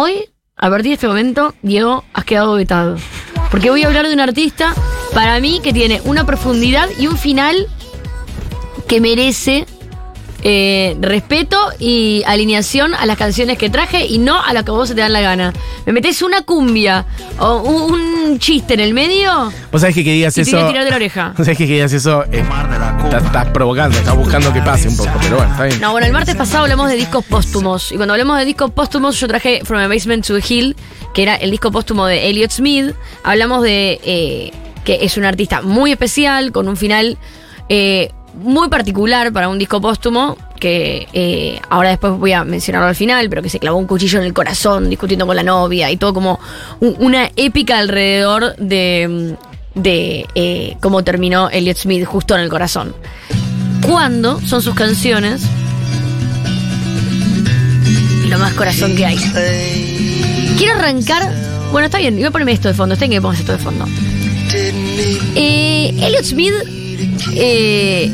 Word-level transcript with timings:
Hoy, 0.00 0.28
a 0.56 0.70
partir 0.70 0.90
de 0.90 0.94
este 0.94 1.08
momento, 1.08 1.56
Diego, 1.62 2.04
has 2.12 2.24
quedado 2.24 2.54
vetado. 2.54 2.98
Porque 3.50 3.68
voy 3.68 3.82
a 3.82 3.88
hablar 3.88 4.06
de 4.06 4.14
un 4.14 4.20
artista, 4.20 4.72
para 5.12 5.40
mí, 5.40 5.58
que 5.60 5.72
tiene 5.72 6.00
una 6.04 6.24
profundidad 6.24 6.88
y 7.00 7.08
un 7.08 7.18
final 7.18 7.66
que 8.86 9.00
merece 9.00 9.66
eh, 10.42 10.96
respeto 11.00 11.58
y 11.78 12.22
alineación 12.26 12.94
a 12.94 13.06
las 13.06 13.16
canciones 13.16 13.58
que 13.58 13.70
traje 13.70 14.06
y 14.06 14.18
no 14.18 14.40
a 14.40 14.52
lo 14.52 14.64
que 14.64 14.70
vos 14.70 14.88
se 14.88 14.94
te 14.94 15.00
dan 15.00 15.12
la 15.12 15.20
gana. 15.20 15.52
Me 15.86 15.92
metés 15.92 16.22
una 16.22 16.42
cumbia 16.42 17.06
o 17.38 17.56
un, 17.62 17.92
un 18.30 18.38
chiste 18.38 18.74
en 18.74 18.80
el 18.80 18.94
medio 18.94 19.52
Vos 19.72 19.80
sabés 19.80 19.94
que 19.96 20.04
querías 20.04 20.36
y 20.38 20.44
te 20.44 20.50
voy 20.50 20.60
eso. 20.60 20.68
tirar 20.68 20.84
de 20.84 20.90
la 20.90 20.96
oreja. 20.96 21.28
Vos 21.36 21.44
sabés 21.46 21.58
que 21.58 21.66
querías 21.66 21.92
eso. 21.92 22.24
eh, 22.32 22.44
estás, 23.04 23.24
estás 23.24 23.46
provocando, 23.48 23.98
estás 23.98 24.16
buscando 24.16 24.52
que 24.52 24.60
pase 24.62 24.88
un 24.88 24.96
poco, 24.96 25.10
pero 25.20 25.36
bueno, 25.36 25.50
está 25.52 25.64
bien. 25.64 25.80
No, 25.80 25.92
bueno, 25.92 26.06
el 26.06 26.12
martes 26.12 26.36
pasado 26.36 26.62
hablamos 26.64 26.88
de 26.88 26.96
discos 26.96 27.24
póstumos. 27.24 27.90
Y 27.92 27.96
cuando 27.96 28.14
hablamos 28.14 28.38
de 28.38 28.44
discos 28.44 28.70
póstumos, 28.70 29.18
yo 29.18 29.26
traje 29.28 29.62
From 29.64 29.80
a 29.80 29.88
Basement 29.88 30.26
to 30.26 30.36
a 30.36 30.40
Hill, 30.46 30.76
que 31.14 31.22
era 31.22 31.34
el 31.36 31.50
disco 31.50 31.70
póstumo 31.72 32.06
de 32.06 32.28
Elliot 32.28 32.50
Smith. 32.50 32.94
Hablamos 33.24 33.62
de 33.62 34.00
eh, 34.04 34.52
que 34.84 34.98
es 35.02 35.16
un 35.16 35.24
artista 35.24 35.62
muy 35.62 35.90
especial, 35.92 36.52
con 36.52 36.68
un 36.68 36.76
final 36.76 37.18
eh, 37.68 38.10
muy 38.40 38.68
particular 38.68 39.32
para 39.32 39.48
un 39.48 39.58
disco 39.58 39.80
póstumo, 39.80 40.36
que 40.60 41.06
eh, 41.12 41.60
ahora 41.68 41.90
después 41.90 42.12
voy 42.14 42.32
a 42.32 42.44
mencionarlo 42.44 42.88
al 42.88 42.94
final, 42.96 43.28
pero 43.28 43.42
que 43.42 43.48
se 43.50 43.58
clavó 43.58 43.78
un 43.78 43.86
cuchillo 43.86 44.18
en 44.20 44.24
el 44.26 44.32
corazón 44.32 44.88
discutiendo 44.90 45.26
con 45.26 45.36
la 45.36 45.42
novia 45.42 45.90
y 45.90 45.96
todo 45.96 46.12
como 46.14 46.38
un- 46.80 46.96
una 46.98 47.30
épica 47.36 47.78
alrededor 47.78 48.56
de, 48.56 49.36
de 49.74 50.26
eh, 50.34 50.76
cómo 50.80 51.04
terminó 51.04 51.48
Elliot 51.50 51.76
Smith 51.76 52.04
justo 52.04 52.34
en 52.34 52.40
el 52.42 52.48
corazón. 52.48 52.94
¿Cuándo 53.86 54.40
son 54.40 54.60
sus 54.62 54.74
canciones? 54.74 55.42
Lo 58.28 58.38
más 58.38 58.52
corazón 58.54 58.94
que 58.96 59.06
hay. 59.06 59.16
Quiero 60.58 60.74
arrancar. 60.74 61.32
Bueno, 61.72 61.86
está 61.86 61.98
bien, 61.98 62.18
iba 62.18 62.28
a 62.28 62.30
ponerme 62.30 62.52
esto 62.52 62.68
de 62.68 62.74
fondo. 62.74 62.94
Está 62.94 63.04
bien 63.06 63.12
que 63.12 63.16
me 63.18 63.22
pongas 63.22 63.40
esto 63.40 63.52
de 63.52 63.58
fondo. 63.58 63.86
Eh, 65.34 65.94
Elliot 66.00 66.24
Smith 66.24 66.52
eh, 67.34 68.10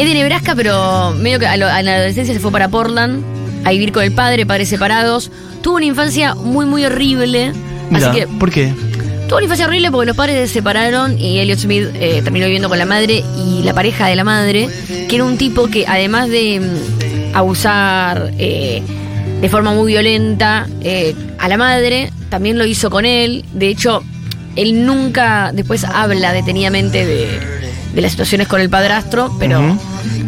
es 0.00 0.06
de 0.06 0.14
Nebraska, 0.14 0.54
pero 0.54 1.12
medio 1.18 1.38
que 1.38 1.46
a, 1.46 1.56
lo- 1.56 1.66
a 1.68 1.82
la 1.82 1.94
adolescencia 1.96 2.34
se 2.34 2.40
fue 2.40 2.50
para 2.52 2.68
Portland 2.68 3.22
a 3.64 3.70
vivir 3.70 3.92
con 3.92 4.02
el 4.04 4.12
padre, 4.12 4.46
padres 4.46 4.68
separados. 4.68 5.30
Tuvo 5.62 5.76
una 5.76 5.86
infancia 5.86 6.34
muy, 6.34 6.66
muy 6.66 6.84
horrible. 6.84 7.52
Mira, 7.90 8.10
así 8.10 8.20
que 8.20 8.26
¿por 8.26 8.50
qué? 8.50 8.72
Tuvo 9.28 9.36
una 9.38 9.44
infancia 9.44 9.66
horrible 9.66 9.90
porque 9.90 10.06
los 10.06 10.16
padres 10.16 10.48
se 10.48 10.54
separaron 10.54 11.18
y 11.18 11.38
Elliot 11.38 11.58
Smith 11.58 11.84
eh, 11.94 12.20
terminó 12.22 12.46
viviendo 12.46 12.68
con 12.68 12.78
la 12.78 12.86
madre 12.86 13.22
y 13.44 13.62
la 13.62 13.74
pareja 13.74 14.06
de 14.06 14.16
la 14.16 14.24
madre, 14.24 14.68
que 15.08 15.14
era 15.16 15.24
un 15.24 15.36
tipo 15.36 15.66
que 15.68 15.84
además 15.86 16.28
de 16.30 16.60
mm, 16.60 17.36
abusar 17.36 18.30
eh, 18.38 18.82
de 19.40 19.48
forma 19.48 19.72
muy 19.72 19.92
violenta 19.92 20.66
eh, 20.80 21.14
a 21.38 21.48
la 21.48 21.56
madre, 21.56 22.10
también 22.30 22.56
lo 22.58 22.64
hizo 22.66 22.88
con 22.90 23.04
él. 23.04 23.44
De 23.52 23.68
hecho, 23.68 24.02
él 24.56 24.84
nunca 24.86 25.50
después 25.52 25.84
habla 25.84 26.32
detenidamente 26.32 27.04
de, 27.06 27.38
de 27.94 28.00
las 28.02 28.12
situaciones 28.12 28.48
con 28.48 28.60
el 28.60 28.68
padrastro, 28.70 29.34
pero 29.38 29.60
Ujú. 29.60 29.78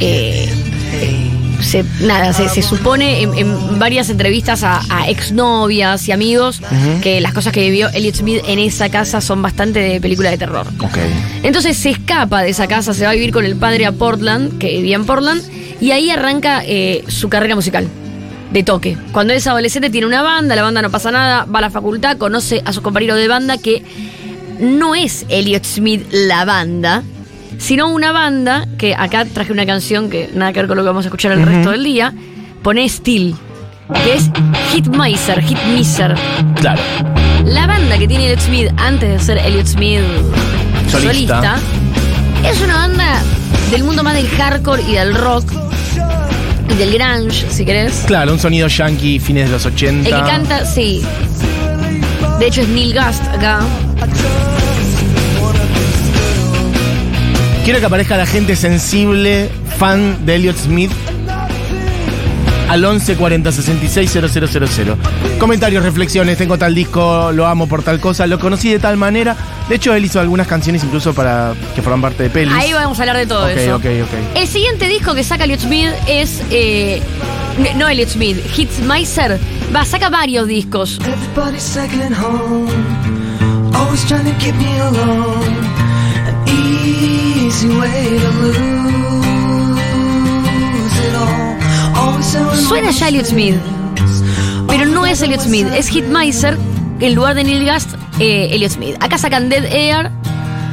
eh, 0.01 0.49
se, 1.63 1.85
nada, 2.01 2.33
se, 2.33 2.49
se 2.49 2.63
supone 2.63 3.23
en, 3.23 3.35
en 3.37 3.79
varias 3.79 4.09
entrevistas 4.09 4.63
a, 4.63 4.81
a 4.89 5.09
exnovias 5.09 6.09
y 6.09 6.13
amigos 6.13 6.63
que 7.03 7.21
las 7.21 7.35
cosas 7.35 7.53
que 7.53 7.61
vivió 7.61 7.91
Elliot 7.91 8.15
Smith 8.15 8.43
en 8.49 8.59
esa 8.59 8.89
casa 8.89 9.21
son 9.21 9.43
bastante 9.43 9.79
de 9.79 10.01
película 10.01 10.31
de 10.31 10.39
terror. 10.39 10.67
Entonces 11.43 11.77
se 11.77 11.91
escapa 11.91 12.43
de 12.43 12.51
esa 12.51 12.67
casa, 12.67 12.95
se 12.95 13.05
va 13.05 13.11
a 13.11 13.15
vivir 13.15 13.31
con 13.33 13.45
el 13.45 13.57
padre 13.57 13.85
a 13.87 13.93
Portland, 13.93 14.59
que 14.59 14.69
vivía 14.69 14.97
en 14.97 15.05
Portland, 15.05 15.43
y 15.81 15.91
ahí 15.91 16.11
arranca 16.11 16.63
eh, 16.65 17.05
su 17.09 17.29
carrera 17.29 17.55
musical. 17.55 17.87
De 18.51 18.65
toque. 18.65 18.97
Cuando 19.13 19.33
es 19.33 19.47
adolescente 19.47 19.91
tiene 19.91 20.09
una 20.09 20.23
banda, 20.23 20.57
la 20.57 20.63
banda 20.63 20.83
no 20.83 20.91
pasa 20.91 21.13
nada, 21.13 21.45
va 21.45 21.59
a 21.61 21.63
la 21.63 21.71
facultad, 21.71 22.17
conoce 22.17 22.61
a 22.65 22.73
su 22.73 22.83
compañero 22.83 23.15
de 23.15 23.29
banda 23.29 23.59
que 23.59 23.85
no 24.59 24.97
es 24.97 25.25
Elliot 25.29 25.65
Smith 25.65 26.05
la 26.11 26.45
banda, 26.45 27.05
sino 27.61 27.89
una 27.89 28.11
banda 28.11 28.67
que 28.79 28.95
acá 28.97 29.25
traje 29.27 29.53
una 29.53 29.67
canción 29.67 30.11
que 30.11 30.31
nada 30.35 30.53
que 30.53 30.61
ver 30.61 30.67
con 30.67 30.79
lo 30.79 30.83
que 30.83 30.89
vamos 30.89 31.05
a 31.05 31.09
escuchar 31.09 31.33
el 31.33 31.43
resto 31.43 31.71
del 31.71 31.85
día, 31.85 32.13
pone 32.63 32.89
Steel, 32.89 33.37
que 34.03 34.15
es 34.15 34.31
Hitmiser, 34.75 35.45
Hitmiser. 35.45 36.17
Claro. 36.57 36.81
La 37.45 37.67
banda 37.67 37.99
que 37.99 38.09
tiene 38.09 38.25
Elliot 38.25 38.41
Smith 38.41 38.69
antes 38.77 39.11
de 39.11 39.19
ser 39.21 39.39
Elliot 39.39 39.67
Smith 39.67 40.01
Solista. 40.91 41.43
solista, 41.43 41.59
es 42.51 42.61
una 42.63 42.75
banda 42.75 43.23
del 43.71 43.85
mundo 43.85 44.03
más 44.03 44.15
del 44.15 44.29
hardcore 44.29 44.83
y 44.83 44.93
del 44.93 45.15
rock 45.15 45.53
y 46.71 46.75
del 46.75 46.95
grunge, 46.95 47.47
si 47.51 47.65
querés. 47.65 48.05
Claro, 48.07 48.33
un 48.33 48.39
sonido 48.39 48.69
yankee, 48.69 49.19
fines 49.19 49.47
de 49.47 49.53
los 49.53 49.67
80. 49.67 50.09
El 50.09 50.15
que 50.15 50.23
canta, 50.23 50.65
sí. 50.65 51.05
De 52.39 52.47
hecho 52.47 52.63
es 52.63 52.69
Neil 52.69 52.95
Gast 52.95 53.23
acá. 53.29 53.61
Quiero 57.65 57.79
que 57.79 57.87
aparezca 57.87 58.17
la 58.17 58.27
gente 58.27 58.57
sensible, 58.57 59.49
fan 59.79 60.25
de 60.27 60.37
Elliot 60.37 60.57
Smith. 60.57 60.91
Al 62.69 62.85
11 62.85 63.17
40 63.17 63.51
66 63.51 64.13
000. 64.13 64.97
Comentarios, 65.41 65.83
reflexiones, 65.83 66.39
tengo 66.39 66.57
tal 66.57 66.73
disco, 66.75 67.33
lo 67.33 67.47
amo 67.47 67.67
por 67.67 67.83
tal 67.83 67.99
cosa, 68.01 68.27
lo 68.29 68.39
conocí 68.39 68.71
de 68.71 68.79
tal 68.79 68.97
manera. 68.97 69.37
De 69.69 69.75
hecho, 69.75 69.93
él 69.95 70.05
hizo 70.05 70.21
algunas 70.21 70.47
canciones 70.47 70.85
incluso 70.85 71.13
para 71.13 71.53
que 71.75 71.83
forman 71.83 72.01
parte 72.01 72.23
de 72.25 72.31
pelis. 72.31 72.55
Ahí 72.55 72.73
vamos 72.73 72.99
a 72.99 73.03
hablar 73.03 73.17
de 73.17 73.27
todo 73.27 73.45
Ok, 73.45 73.51
eso. 73.57 73.77
ok, 73.77 73.85
ok. 74.05 74.37
El 74.37 74.47
siguiente 74.47 74.87
disco 74.87 75.15
que 75.15 75.25
saca 75.25 75.45
Elliot 75.45 75.61
Smith 75.61 75.91
es. 76.07 76.41
eh, 76.51 77.03
no 77.77 77.89
Elliot 77.89 78.09
Smith, 78.09 78.39
Hitmiser. 78.57 79.39
Va, 79.75 79.85
saca 79.85 80.09
varios 80.09 80.47
discos. 80.47 80.99
Everybody's 81.01 81.63
second 81.63 82.15
home, 82.15 82.69
always 83.75 84.05
trying 84.07 84.25
to 84.25 84.33
keep 84.39 84.55
me 84.55 84.79
alone. 84.81 85.40
Easy 87.63 87.69
way 87.69 88.19
to 88.19 88.31
lose 88.41 88.57
it 91.05 91.15
all. 91.15 92.09
Always 92.09 92.25
selling 92.25 92.57
Suena 92.67 92.91
ya 92.91 93.09
Elliot 93.09 93.27
Smith, 93.27 93.57
pero 94.67 94.87
no 94.87 95.05
es 95.05 95.21
Elliot 95.21 95.43
Smith, 95.43 95.67
es 95.77 95.91
Hitmiser 95.95 96.57
en 97.01 97.15
lugar 97.15 97.35
de 97.35 97.45
Neil 97.45 97.67
Gast, 97.67 97.91
eh, 98.19 98.49
Elliot 98.53 98.73
Smith. 98.73 98.97
Acá 99.01 99.19
sacan 99.19 99.51
Dead 99.51 99.65
Air. 99.67 100.11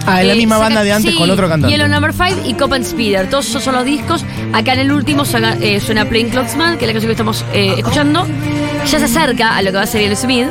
Ah, 0.05 0.21
en 0.21 0.27
la 0.29 0.33
eh, 0.33 0.37
misma 0.37 0.55
sacan- 0.55 0.61
banda 0.75 0.83
de 0.83 0.93
antes 0.93 1.11
sí, 1.11 1.17
con 1.17 1.29
otro 1.29 1.49
cantante. 1.49 1.75
Yellow 1.75 1.89
Number 1.89 2.13
5 2.13 2.43
y 2.47 2.53
Cop 2.53 2.71
and 2.71 2.85
Speeder. 2.85 3.29
Todos 3.29 3.49
esos 3.49 3.61
son 3.63 3.75
los 3.75 3.83
discos. 3.83 4.23
Acá 4.53 4.71
en 4.71 4.79
el 4.79 4.91
último 4.93 5.25
saca- 5.25 5.57
eh, 5.59 5.81
suena 5.81 6.05
Plain 6.05 6.29
Clothes 6.29 6.55
Man, 6.55 6.77
que 6.77 6.85
es 6.85 6.87
la 6.87 6.93
canción 6.93 7.09
que 7.09 7.13
estamos 7.13 7.43
eh, 7.53 7.73
escuchando. 7.79 8.25
Ya 8.89 8.97
se 8.99 9.03
acerca 9.03 9.57
a 9.57 9.61
lo 9.61 9.71
que 9.71 9.75
va 9.77 9.83
a 9.83 9.87
ser 9.87 10.03
Elliot 10.03 10.17
Smith. 10.17 10.47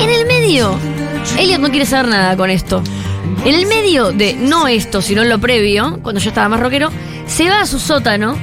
En 0.00 0.10
el 0.10 0.26
medio, 0.28 0.78
Elliot 1.36 1.60
no 1.60 1.70
quiere 1.70 1.86
saber 1.86 2.06
nada 2.06 2.36
con 2.36 2.50
esto. 2.50 2.84
En 3.44 3.54
el 3.54 3.66
medio 3.66 4.12
de 4.12 4.34
no 4.34 4.66
esto, 4.66 5.02
sino 5.02 5.24
lo 5.24 5.38
previo, 5.38 5.98
cuando 6.02 6.20
yo 6.20 6.28
estaba 6.30 6.48
más 6.48 6.60
rockero, 6.60 6.90
se 7.26 7.48
va 7.48 7.60
a 7.60 7.66
su 7.66 7.78
sótano 7.78 8.36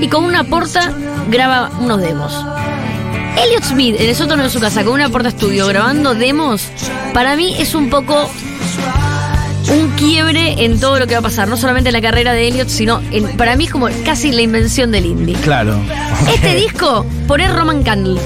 y 0.00 0.08
con 0.08 0.24
una 0.24 0.44
porta 0.44 0.92
graba 1.30 1.70
unos 1.80 2.00
demos. 2.00 2.32
Elliot 3.44 3.64
Smith 3.64 3.96
en 3.98 4.08
el 4.10 4.14
sótano 4.14 4.44
de 4.44 4.50
su 4.50 4.60
casa 4.60 4.84
con 4.84 4.94
una 4.94 5.08
porta 5.08 5.28
estudio 5.28 5.66
grabando 5.66 6.14
demos, 6.14 6.62
para 7.12 7.34
mí 7.36 7.56
es 7.58 7.74
un 7.74 7.90
poco 7.90 8.30
un 9.72 9.90
quiebre 9.96 10.64
en 10.64 10.78
todo 10.78 10.98
lo 10.98 11.06
que 11.06 11.14
va 11.14 11.20
a 11.20 11.22
pasar, 11.22 11.48
no 11.48 11.56
solamente 11.56 11.88
en 11.88 11.94
la 11.94 12.00
carrera 12.02 12.32
de 12.32 12.46
Elliot, 12.48 12.68
sino 12.68 13.00
en- 13.10 13.36
para 13.36 13.56
mí 13.56 13.64
es 13.64 13.70
como 13.72 13.88
casi 14.04 14.30
la 14.30 14.42
invención 14.42 14.92
del 14.92 15.06
indie. 15.06 15.34
Claro. 15.36 15.74
Este 16.32 16.54
disco, 16.54 17.04
poner 17.26 17.52
Roman 17.52 17.82
Candle. 17.82 18.20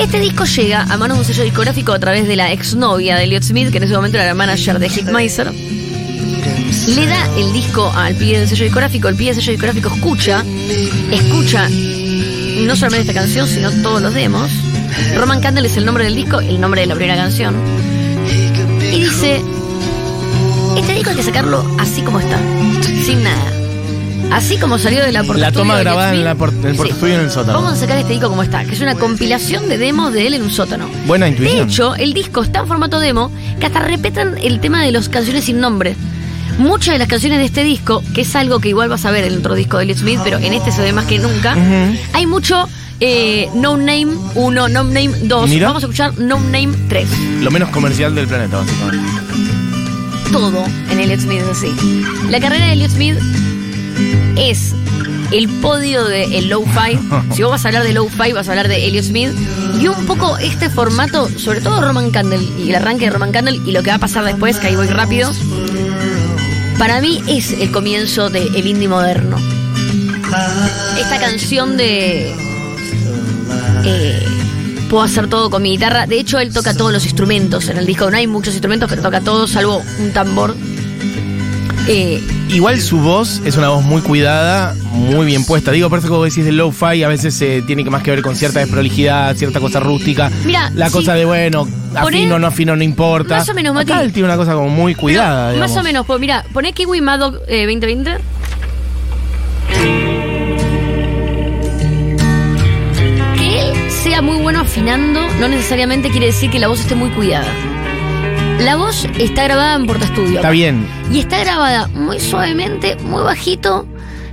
Este 0.00 0.18
disco 0.18 0.44
llega 0.46 0.82
a 0.84 0.96
manos 0.96 1.18
de 1.18 1.20
un 1.20 1.24
sello 1.26 1.44
discográfico 1.44 1.92
a 1.92 1.98
través 1.98 2.26
de 2.26 2.34
la 2.34 2.50
exnovia 2.50 3.16
de 3.16 3.24
Elliot 3.24 3.42
Smith, 3.42 3.70
que 3.70 3.76
en 3.76 3.84
ese 3.84 3.94
momento 3.94 4.16
era 4.16 4.28
la 4.28 4.34
manager 4.34 4.78
de 4.78 4.88
Hitmiser. 4.88 5.52
Le 5.52 7.06
da 7.06 7.36
el 7.36 7.52
disco 7.52 7.92
al 7.94 8.14
pibe 8.14 8.38
del 8.38 8.48
sello 8.48 8.64
discográfico, 8.64 9.08
el 9.08 9.16
pibe 9.16 9.34
del 9.34 9.42
sello 9.42 9.52
discográfico 9.52 9.94
escucha, 9.94 10.42
escucha 11.12 11.68
no 11.68 12.74
solamente 12.76 13.10
esta 13.10 13.12
canción, 13.12 13.46
sino 13.46 13.70
todos 13.82 14.00
los 14.00 14.14
demos. 14.14 14.50
Roman 15.16 15.40
Candle 15.42 15.68
es 15.68 15.76
el 15.76 15.84
nombre 15.84 16.04
del 16.04 16.14
disco, 16.14 16.40
el 16.40 16.58
nombre 16.58 16.80
de 16.80 16.86
la 16.86 16.94
primera 16.94 17.16
canción. 17.16 17.54
Y 18.80 19.00
dice, 19.00 19.42
este 20.78 20.94
disco 20.94 21.10
hay 21.10 21.16
que 21.16 21.22
sacarlo 21.22 21.76
así 21.78 22.00
como 22.00 22.20
está, 22.20 22.38
sin 23.04 23.22
nada. 23.22 23.59
Así 24.32 24.56
como 24.58 24.78
salió 24.78 25.02
de 25.04 25.12
la 25.12 25.24
porta 25.24 25.40
La 25.40 25.52
toma 25.52 25.76
de 25.76 25.82
grabada 25.84 26.14
en 26.14 26.24
la 26.24 26.34
por- 26.34 26.50
en 26.50 26.66
el 26.66 26.76
portaestudio 26.76 27.14
en 27.16 27.20
el 27.22 27.30
sótano. 27.30 27.60
Vamos 27.60 27.72
a 27.74 27.76
sacar 27.76 27.98
este 27.98 28.12
disco 28.12 28.28
como 28.28 28.42
está, 28.42 28.64
que 28.64 28.74
es 28.74 28.80
una 28.80 28.94
compilación 28.94 29.68
de 29.68 29.76
demos 29.78 30.12
de 30.12 30.26
él 30.26 30.34
en 30.34 30.42
un 30.42 30.50
sótano. 30.50 30.88
Buena 31.06 31.26
De 31.26 31.32
intuición. 31.32 31.68
hecho, 31.68 31.94
el 31.96 32.12
disco 32.14 32.42
está 32.42 32.60
en 32.60 32.68
formato 32.68 33.00
demo 33.00 33.30
que 33.58 33.66
hasta 33.66 33.80
repetan 33.80 34.36
el 34.42 34.60
tema 34.60 34.82
de 34.84 34.92
las 34.92 35.08
canciones 35.08 35.44
sin 35.44 35.60
nombre. 35.60 35.96
Muchas 36.58 36.94
de 36.94 36.98
las 36.98 37.08
canciones 37.08 37.38
de 37.38 37.46
este 37.46 37.64
disco, 37.64 38.02
que 38.14 38.20
es 38.22 38.36
algo 38.36 38.60
que 38.60 38.68
igual 38.68 38.88
vas 38.88 39.04
a 39.04 39.10
ver 39.10 39.24
en 39.24 39.32
el 39.32 39.38
otro 39.38 39.54
disco 39.54 39.78
de 39.78 39.84
Elliot 39.84 39.98
Smith, 39.98 40.20
pero 40.22 40.38
en 40.38 40.52
este 40.52 40.70
se 40.72 40.82
ve 40.82 40.92
más 40.92 41.06
que 41.06 41.18
nunca, 41.18 41.56
hay 42.12 42.26
mucho 42.26 42.68
eh, 43.00 43.48
No 43.54 43.76
Name 43.78 44.08
1, 44.34 44.68
No 44.68 44.84
Name 44.84 45.10
2. 45.22 45.48
Mira. 45.48 45.68
Vamos 45.68 45.82
a 45.82 45.86
escuchar 45.86 46.18
No 46.18 46.38
Name 46.38 46.74
3. 46.88 47.08
Lo 47.40 47.50
menos 47.50 47.70
comercial 47.70 48.14
del 48.14 48.26
planeta, 48.28 48.58
básicamente. 48.58 48.98
Todo 50.30 50.64
en 50.90 51.00
Elliot 51.00 51.20
Smith 51.20 51.40
es 51.40 51.48
así. 51.48 51.72
La 52.30 52.38
carrera 52.40 52.66
de 52.66 52.72
Elliot 52.74 52.90
Smith 52.90 53.16
es 54.36 54.74
el 55.32 55.48
podio 55.60 56.04
de 56.04 56.38
el 56.38 56.48
low-fi. 56.48 56.98
si 57.34 57.42
vos 57.42 57.52
vas 57.52 57.64
a 57.64 57.68
hablar 57.68 57.84
de 57.84 57.92
low-fi, 57.92 58.32
vas 58.32 58.48
a 58.48 58.52
hablar 58.52 58.68
de 58.68 58.86
Elliot 58.86 59.04
Smith. 59.04 59.30
Y 59.80 59.88
un 59.88 60.06
poco 60.06 60.36
este 60.38 60.68
formato, 60.68 61.28
sobre 61.38 61.60
todo 61.60 61.80
Roman 61.80 62.10
Candle 62.10 62.46
y 62.58 62.70
el 62.70 62.74
arranque 62.76 63.06
de 63.06 63.10
Roman 63.10 63.32
Candle 63.32 63.60
y 63.64 63.72
lo 63.72 63.82
que 63.82 63.90
va 63.90 63.96
a 63.96 64.00
pasar 64.00 64.24
después, 64.24 64.58
que 64.58 64.68
ahí 64.68 64.76
voy 64.76 64.88
rápido. 64.88 65.32
Para 66.78 67.00
mí 67.00 67.22
es 67.28 67.52
el 67.52 67.70
comienzo 67.70 68.30
del 68.30 68.66
indie 68.66 68.88
moderno. 68.88 69.36
Esta 70.98 71.18
canción 71.18 71.76
de. 71.76 72.34
eh, 73.84 74.26
puedo 74.88 75.04
hacer 75.04 75.28
todo 75.28 75.50
con 75.50 75.62
mi 75.62 75.70
guitarra. 75.70 76.06
De 76.06 76.18
hecho, 76.18 76.38
él 76.38 76.52
toca 76.52 76.74
todos 76.74 76.92
los 76.92 77.04
instrumentos 77.04 77.68
en 77.68 77.78
el 77.78 77.86
disco. 77.86 78.10
No 78.10 78.16
hay 78.16 78.26
muchos 78.26 78.54
instrumentos, 78.54 78.88
pero 78.88 79.02
toca 79.02 79.20
todos, 79.20 79.50
salvo 79.50 79.82
un 79.98 80.12
tambor. 80.12 80.56
Eh, 81.92 82.22
Igual 82.50 82.80
su 82.80 82.98
voz 82.98 83.40
es 83.44 83.56
una 83.56 83.68
voz 83.68 83.82
muy 83.82 84.00
cuidada, 84.00 84.74
muy 84.92 85.26
bien 85.26 85.44
puesta. 85.44 85.72
Digo, 85.72 85.90
por 85.90 85.98
eso 85.98 86.08
como 86.08 86.22
decís 86.22 86.44
del 86.44 86.56
low-fi, 86.56 87.02
a 87.02 87.08
veces 87.08 87.40
eh, 87.42 87.64
tiene 87.66 87.82
que 87.82 87.90
más 87.90 88.02
que 88.04 88.12
ver 88.12 88.22
con 88.22 88.36
cierta 88.36 88.60
desprolijidad, 88.60 89.34
cierta 89.36 89.58
cosa 89.58 89.80
rústica. 89.80 90.30
Mira, 90.44 90.70
la 90.74 90.86
sí. 90.86 90.92
cosa 90.92 91.14
de, 91.14 91.24
bueno, 91.24 91.66
afino, 91.94 92.38
no 92.38 92.46
afino, 92.46 92.76
no 92.76 92.84
importa. 92.84 93.38
Más 93.38 93.48
o 93.48 93.54
menos, 93.54 93.74
Mati. 93.74 93.90
Acá 93.90 94.02
él 94.02 94.12
tiene 94.12 94.28
una 94.28 94.36
cosa 94.36 94.54
como 94.54 94.68
muy 94.68 94.94
cuidada, 94.94 95.56
más 95.56 95.76
o 95.76 95.82
menos, 95.82 96.06
pues 96.06 96.20
mira, 96.20 96.44
poné 96.52 96.72
Kiwi 96.72 97.00
Maddox 97.00 97.38
eh, 97.48 97.66
2020. 97.66 98.18
Que 103.36 103.60
él 103.60 103.90
sea 103.90 104.22
muy 104.22 104.36
bueno 104.38 104.60
afinando 104.60 105.20
no 105.40 105.48
necesariamente 105.48 106.10
quiere 106.10 106.26
decir 106.26 106.50
que 106.50 106.58
la 106.60 106.68
voz 106.68 106.80
esté 106.80 106.94
muy 106.94 107.10
cuidada. 107.10 107.52
La 108.60 108.76
voz 108.76 109.06
está 109.18 109.44
grabada 109.44 109.74
en 109.74 109.86
Porta 109.86 110.04
Estudio. 110.04 110.36
Está 110.36 110.50
bien. 110.50 110.86
Y 111.10 111.20
está 111.20 111.40
grabada 111.40 111.88
muy 111.88 112.20
suavemente, 112.20 112.96
muy 112.96 113.22
bajito, 113.22 113.86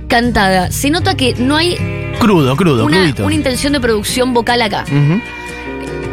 cantada. 0.06 0.70
Se 0.70 0.90
nota 0.90 1.16
que 1.16 1.34
no 1.34 1.56
hay 1.56 1.76
Crudo, 2.18 2.54
crudo, 2.56 2.84
una, 2.84 2.98
crudito. 2.98 3.24
una 3.24 3.34
intención 3.34 3.72
de 3.72 3.80
producción 3.80 4.34
vocal 4.34 4.60
acá. 4.60 4.84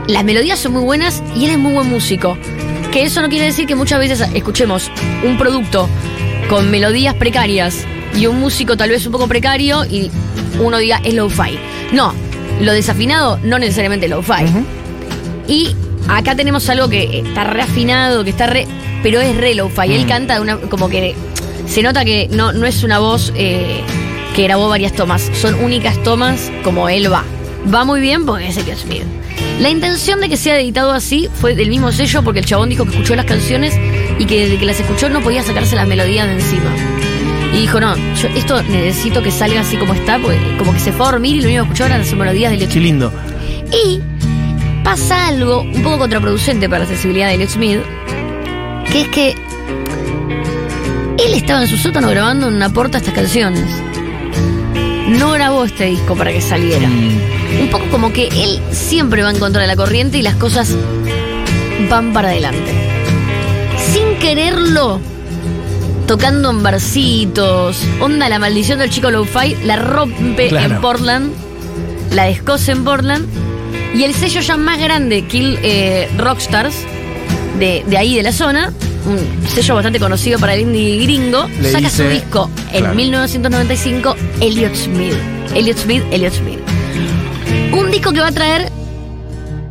Las 0.08 0.24
melodías 0.24 0.60
son 0.60 0.74
muy 0.74 0.84
buenas 0.84 1.22
y 1.36 1.46
él 1.46 1.52
es 1.52 1.58
muy 1.58 1.74
buen 1.74 1.90
músico. 1.90 2.38
Que 2.92 3.04
eso 3.04 3.22
no 3.22 3.28
quiere 3.28 3.46
decir 3.48 3.66
que 3.68 3.76
muchas 3.76 4.00
veces 4.00 4.22
escuchemos 4.34 4.90
un 5.26 5.38
producto 5.38 5.90
con 6.50 6.72
melodías 6.72 7.16
precarias 7.16 7.86
y 8.16 8.28
un 8.28 8.40
músico 8.40 8.78
tal 8.78 8.92
vez 8.92 9.06
un 9.06 9.12
poco 9.12 9.28
precario 9.28 9.84
y 9.84 10.10
uno 10.62 10.78
diga 10.78 11.02
es 11.04 11.14
low-fi. 11.16 11.60
No, 11.92 12.14
lo 12.62 12.72
desafinado 12.72 13.40
no 13.44 13.60
necesariamente 13.60 14.06
es 14.06 14.12
low-fi. 14.12 14.46
Y 15.48 15.76
acá 16.08 16.36
tenemos 16.36 16.70
algo 16.70 16.90
que 16.90 17.20
está 17.26 17.44
reafinado, 17.44 18.24
que 18.24 18.30
está 18.32 18.48
re. 18.48 18.68
pero 19.04 19.22
es 19.22 19.36
re 19.38 19.56
lo-fi. 19.56 19.94
Él 19.94 20.06
Mm. 20.06 20.10
canta 20.10 20.34
de 20.36 20.40
una. 20.42 20.58
como 20.58 20.90
que. 20.90 21.16
Se 21.68 21.82
nota 21.82 22.06
que 22.06 22.28
no, 22.32 22.54
no 22.54 22.66
es 22.68 22.84
una 22.84 23.00
voz 23.00 23.34
eh, 23.36 23.82
que 24.36 24.44
grabó 24.44 24.70
varias 24.70 24.94
tomas. 24.94 25.30
Son 25.34 25.56
únicas 25.56 26.02
tomas 26.04 26.52
como 26.64 26.90
él 26.90 27.12
va. 27.12 27.24
Va 27.74 27.84
muy 27.86 28.00
bien 28.02 28.26
porque 28.26 28.48
es 28.48 28.58
Elliot 28.58 28.78
Smith. 28.78 29.04
La 29.60 29.70
intención 29.70 30.22
de 30.22 30.30
que 30.30 30.38
sea 30.38 30.60
editado 30.60 30.92
así 30.92 31.28
fue 31.34 31.56
del 31.56 31.70
mismo 31.70 31.92
sello 31.92 32.22
porque 32.24 32.40
el 32.42 32.46
chabón 32.46 32.70
dijo 32.70 32.84
que 32.86 32.92
escuchó 32.92 33.16
las 33.16 33.26
canciones 33.26 33.74
y 34.20 34.26
que 34.26 34.42
desde 34.42 34.58
que 34.60 34.66
las 34.66 34.80
escuchó 34.80 35.10
no 35.10 35.22
podía 35.22 35.42
sacarse 35.44 35.76
las 35.76 35.88
melodías 35.88 36.28
de 36.28 36.34
encima. 36.34 36.72
Y 37.54 37.62
dijo, 37.62 37.80
no, 37.80 37.96
yo 37.96 38.28
esto 38.36 38.62
necesito 38.64 39.24
que 39.24 39.32
salga 39.32 39.62
así 39.62 39.78
como 39.78 39.94
está, 39.94 40.20
porque 40.20 40.38
como 40.60 40.74
que 40.74 40.80
se 40.80 40.92
fue 40.92 41.08
a 41.08 41.12
dormir 41.12 41.38
y 41.38 41.42
lo 41.42 41.48
único 41.48 41.64
que 41.64 41.68
escuchó 41.70 41.86
eran 41.86 42.00
las 42.00 42.14
melodías 42.14 42.52
de 42.52 42.58
Elliot 42.58 42.72
Qué 42.72 42.80
lindo. 42.80 43.12
y 43.72 44.02
pasa 44.86 45.28
algo 45.28 45.62
un 45.62 45.82
poco 45.84 45.98
contraproducente 45.98 46.70
para 46.70 46.84
la 46.84 46.88
sensibilidad 46.88 47.28
de 47.28 47.34
Elliot 47.34 47.50
Smith, 47.50 47.80
que 48.92 49.02
es 49.02 49.08
que 49.10 49.32
él 51.18 51.34
estaba 51.34 51.64
en 51.64 51.68
su 51.68 51.76
sótano 51.76 52.08
grabando 52.10 52.48
en 52.48 52.54
una 52.54 52.70
porta 52.70 53.00
estas 53.00 53.16
canciones. 53.16 53.66
No 55.10 55.32
grabó 55.32 55.66
este 55.66 55.86
disco 55.86 56.16
para 56.16 56.32
que 56.32 56.40
saliera. 56.40 56.88
Un 56.88 57.70
poco 57.72 57.86
como 57.90 58.14
que 58.14 58.28
él 58.28 58.62
siempre 58.72 59.24
va 59.24 59.32
en 59.32 59.40
contra 59.40 59.62
de 59.64 59.68
la 59.68 59.76
corriente 59.76 60.20
y 60.20 60.22
las 60.22 60.36
cosas 60.36 60.76
van 61.90 62.14
para 62.14 62.30
adelante. 62.30 62.72
Sin 63.92 64.20
quererlo, 64.20 65.00
tocando 66.06 66.52
en 66.52 66.62
barcitos, 66.62 67.82
onda 68.00 68.30
la 68.30 68.38
maldición 68.40 68.78
del 68.80 68.92
chico 68.92 69.10
Lo-Fi, 69.10 69.58
la 69.64 69.78
rompe 69.78 70.50
Claro. 70.50 70.76
en 70.76 70.82
Portland, 70.82 71.32
la 72.12 72.26
descoce 72.26 72.72
en 72.72 72.84
Portland, 72.84 73.28
y 73.96 74.04
el 74.04 74.14
sello 74.14 74.42
ya 74.42 74.58
más 74.58 74.80
grande, 74.80 75.24
Kill 75.24 75.58
eh, 75.64 76.10
Rockstars, 76.18 76.76
de, 77.60 77.84
de 77.88 77.98
ahí 77.98 78.16
de 78.16 78.24
la 78.24 78.32
zona, 78.34 78.72
un 79.06 79.48
sello 79.48 79.76
bastante 79.76 80.00
conocido 80.00 80.40
para 80.40 80.54
el 80.56 80.62
indie 80.62 81.02
gringo, 81.04 81.48
Le 81.62 81.72
saca 81.72 81.88
dice- 81.90 82.04
su 82.04 82.10
disco 82.10 82.50
en 82.74 82.80
claro. 82.82 82.96
1995, 82.96 84.16
Elliot 84.42 84.76
Smith. 84.76 85.14
Elliot 85.54 85.78
Smith, 85.78 86.04
Elliot 86.12 86.34
Smith. 86.34 86.60
Un 87.72 87.92
disco 87.92 88.12
que 88.12 88.20
va 88.20 88.28
a 88.28 88.32
traer. 88.32 88.70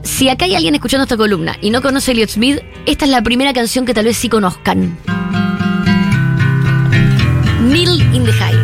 Si 0.02 0.28
acá 0.28 0.44
hay 0.44 0.54
alguien 0.54 0.74
escuchando 0.74 1.02
esta 1.04 1.16
columna 1.16 1.56
y 1.60 1.70
no 1.70 1.82
conoce 1.82 2.10
a 2.10 2.14
Elliot 2.14 2.30
Smith, 2.30 2.60
esta 2.86 3.04
es 3.06 3.10
la 3.10 3.22
primera 3.22 3.52
canción 3.52 3.84
que 3.84 3.92
tal 3.94 4.04
vez 4.04 4.16
sí 4.16 4.28
conozcan. 4.28 4.96
Neil 7.62 8.00
in 8.14 8.24
the 8.24 8.32
High. 8.32 8.58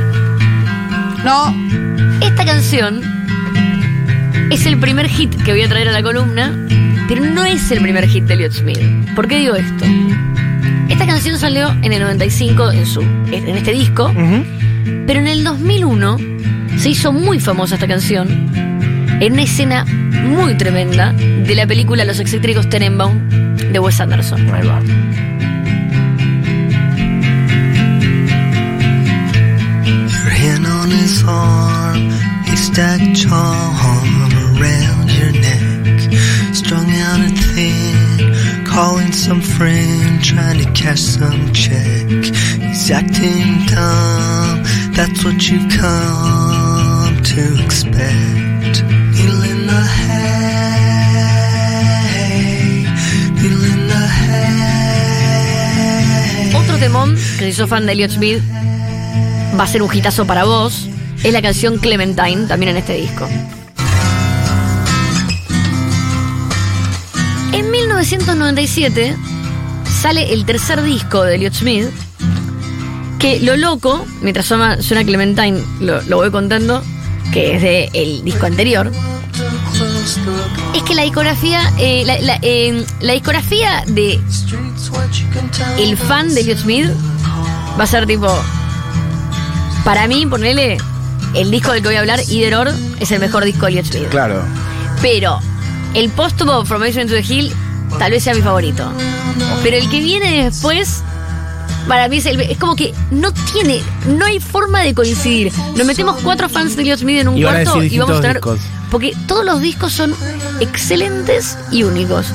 No. 1.25 1.55
Esta 2.25 2.45
canción 2.45 3.01
es 4.51 4.67
el 4.67 4.79
primer 4.79 5.09
hit 5.09 5.35
que 5.43 5.53
voy 5.53 5.63
a 5.63 5.69
traer 5.69 5.89
a 5.89 5.93
la 5.93 6.03
columna, 6.03 6.53
pero 7.09 7.25
no 7.25 7.45
es 7.45 7.71
el 7.71 7.81
primer 7.81 8.07
hit 8.07 8.25
de 8.25 8.35
Elliot 8.35 8.53
Smith. 8.53 8.81
¿Por 9.15 9.29
qué 9.29 9.39
digo 9.39 9.55
esto? 9.55 9.85
Esta 10.89 11.07
canción 11.07 11.39
salió 11.39 11.71
en 11.83 11.93
el 11.93 12.01
95 12.01 12.73
en, 12.73 12.87
su, 12.87 13.01
en 13.01 13.49
este 13.57 13.73
disco, 13.73 14.13
pero 15.07 15.21
en 15.21 15.29
el 15.29 15.45
2001 15.45 16.19
se 16.77 16.91
hizo 16.91 17.13
muy 17.13 17.39
famosa 17.39 17.77
esta 17.77 17.87
canción 17.87 18.29
en 19.21 19.33
una 19.33 19.43
escena 19.43 19.85
muy 19.85 20.55
tremenda 20.57 21.13
de 21.13 21.55
la 21.55 21.67
película 21.67 22.05
Los 22.05 22.21
excéntricos 22.21 22.69
Tenenbaum 22.69 23.29
de 23.29 23.79
Wes 23.79 24.01
Anderson. 24.01 24.53
Ahí 24.53 24.67
va. 24.67 24.81
Your 30.09 30.31
hand 30.31 30.67
on 30.67 30.91
his 30.91 31.23
arm, 31.27 32.11
he 32.47 32.57
stacked 32.57 33.15
charm 33.15 34.20
around 34.61 35.11
your 35.11 35.33
neck. 35.33 36.13
Strung 36.55 36.91
out 37.07 37.21
and 37.21 37.39
thin, 37.55 38.65
calling 38.65 39.13
some 39.13 39.41
friend, 39.41 40.23
trying 40.23 40.59
to 40.63 40.71
cash 40.73 41.01
some 41.01 41.53
check. 41.53 42.09
He's 42.61 42.91
acting 42.91 43.67
dumb, 43.67 44.63
that's 44.93 45.25
what 45.25 45.49
you've 45.49 45.71
come 45.73 47.23
to 47.23 47.43
expect. 47.65 48.83
Needle 49.15 49.45
in 49.53 49.67
the 49.67 49.83
hay, 49.99 51.25
needle 53.41 53.65
in 53.65 53.89
the 53.89 54.05
hay. 54.21 55.41
Otro 56.55 56.77
temón 56.79 57.17
que 57.39 57.53
sos 57.53 57.69
fan 57.69 57.87
de 57.87 57.93
Elliot 57.93 58.11
Smith 58.11 58.43
va 59.59 59.65
a 59.65 59.67
ser 59.67 59.83
un 59.83 59.93
hitazo 59.93 60.27
para 60.27 60.45
vos 60.45 60.89
es 61.23 61.33
la 61.33 61.43
canción 61.43 61.79
Clementine, 61.79 62.47
también 62.47 62.71
en 62.71 62.79
este 62.79 62.95
disco. 62.95 63.29
En 67.53 67.71
1997 67.71 69.17
sale 70.01 70.33
el 70.33 70.45
tercer 70.45 70.83
disco 70.83 71.23
de 71.25 71.35
Elliot 71.37 71.55
Smith, 71.55 71.87
que 73.19 73.41
lo 73.41 73.57
loco, 73.57 74.07
mientras 74.23 74.47
suena, 74.47 74.81
suena 74.81 75.05
Clementine, 75.05 75.61
lo, 75.81 76.01
lo 76.03 76.17
voy 76.17 76.31
contando, 76.31 76.83
que 77.33 77.57
es 77.57 77.63
de 77.63 77.91
el 77.93 78.25
disco 78.25 78.47
anterior, 78.47 78.91
es 80.75 80.83
que 80.85 80.95
la 80.95 81.03
discografía, 81.03 81.61
eh, 81.79 82.03
la, 82.07 82.19
la- 82.21 82.39
eh, 82.43 82.85
la 83.01 83.13
discografía 83.15 83.83
de 83.87 84.21
el 85.79 85.97
fan 85.97 86.33
de 86.35 86.41
Elliot 86.41 86.59
Smith 86.59 86.87
va 87.79 87.85
a 87.85 87.87
ser 87.87 88.07
tipo. 88.07 88.29
Para 89.85 90.07
mí, 90.07 90.27
ponele. 90.27 90.79
El 91.33 91.51
disco 91.53 91.71
del 91.73 91.81
que 91.83 91.89
voy 91.89 91.97
a 91.97 92.01
hablar, 92.01 92.21
Either 92.29 92.55
Or, 92.57 92.75
es 92.99 93.11
el 93.13 93.21
mejor 93.21 93.45
disco 93.45 93.67
de 93.67 93.73
Elliot 93.73 93.87
Smith. 93.87 94.09
Claro. 94.11 94.43
Pero 95.01 95.39
el 95.95 96.11
póstumo 96.11 96.65
From 96.65 96.81
Basement 96.81 97.11
to 97.11 97.17
the 97.17 97.23
Hill 97.35 97.53
tal 97.99 98.13
vez 98.13 98.23
sea 98.25 98.35
mi 98.35 98.43
favorito. 98.43 98.91
Pero 99.63 99.77
el 99.77 99.89
que 99.91 100.01
viene 100.01 100.45
después, 100.45 101.03
para 101.89 102.09
mí 102.09 102.19
es, 102.19 102.27
el- 102.27 102.41
es 102.41 102.59
como 102.59 102.77
que 102.77 102.93
no 103.11 103.33
tiene, 103.53 103.81
no 104.07 104.25
hay 104.27 104.39
forma 104.41 104.81
de 104.81 104.95
coincidir. 104.95 105.53
Nos 105.77 105.87
metemos 105.87 106.17
cuatro 106.23 106.49
fans 106.49 106.77
de 106.77 106.83
Elliot 106.83 107.01
Smith 107.01 107.21
en 107.21 107.29
un 107.29 107.39
Y 107.39 107.43
cuarto 107.43 107.83
y 107.83 107.99
vamos 107.99 108.19
a 108.19 108.21
tener. 108.21 108.37
discos. 108.37 108.61
Porque 108.91 109.15
todos 109.27 109.45
los 109.45 109.61
discos 109.61 109.93
son 109.93 110.15
excelentes 110.61 111.57
y 111.71 111.83
únicos. 111.85 112.27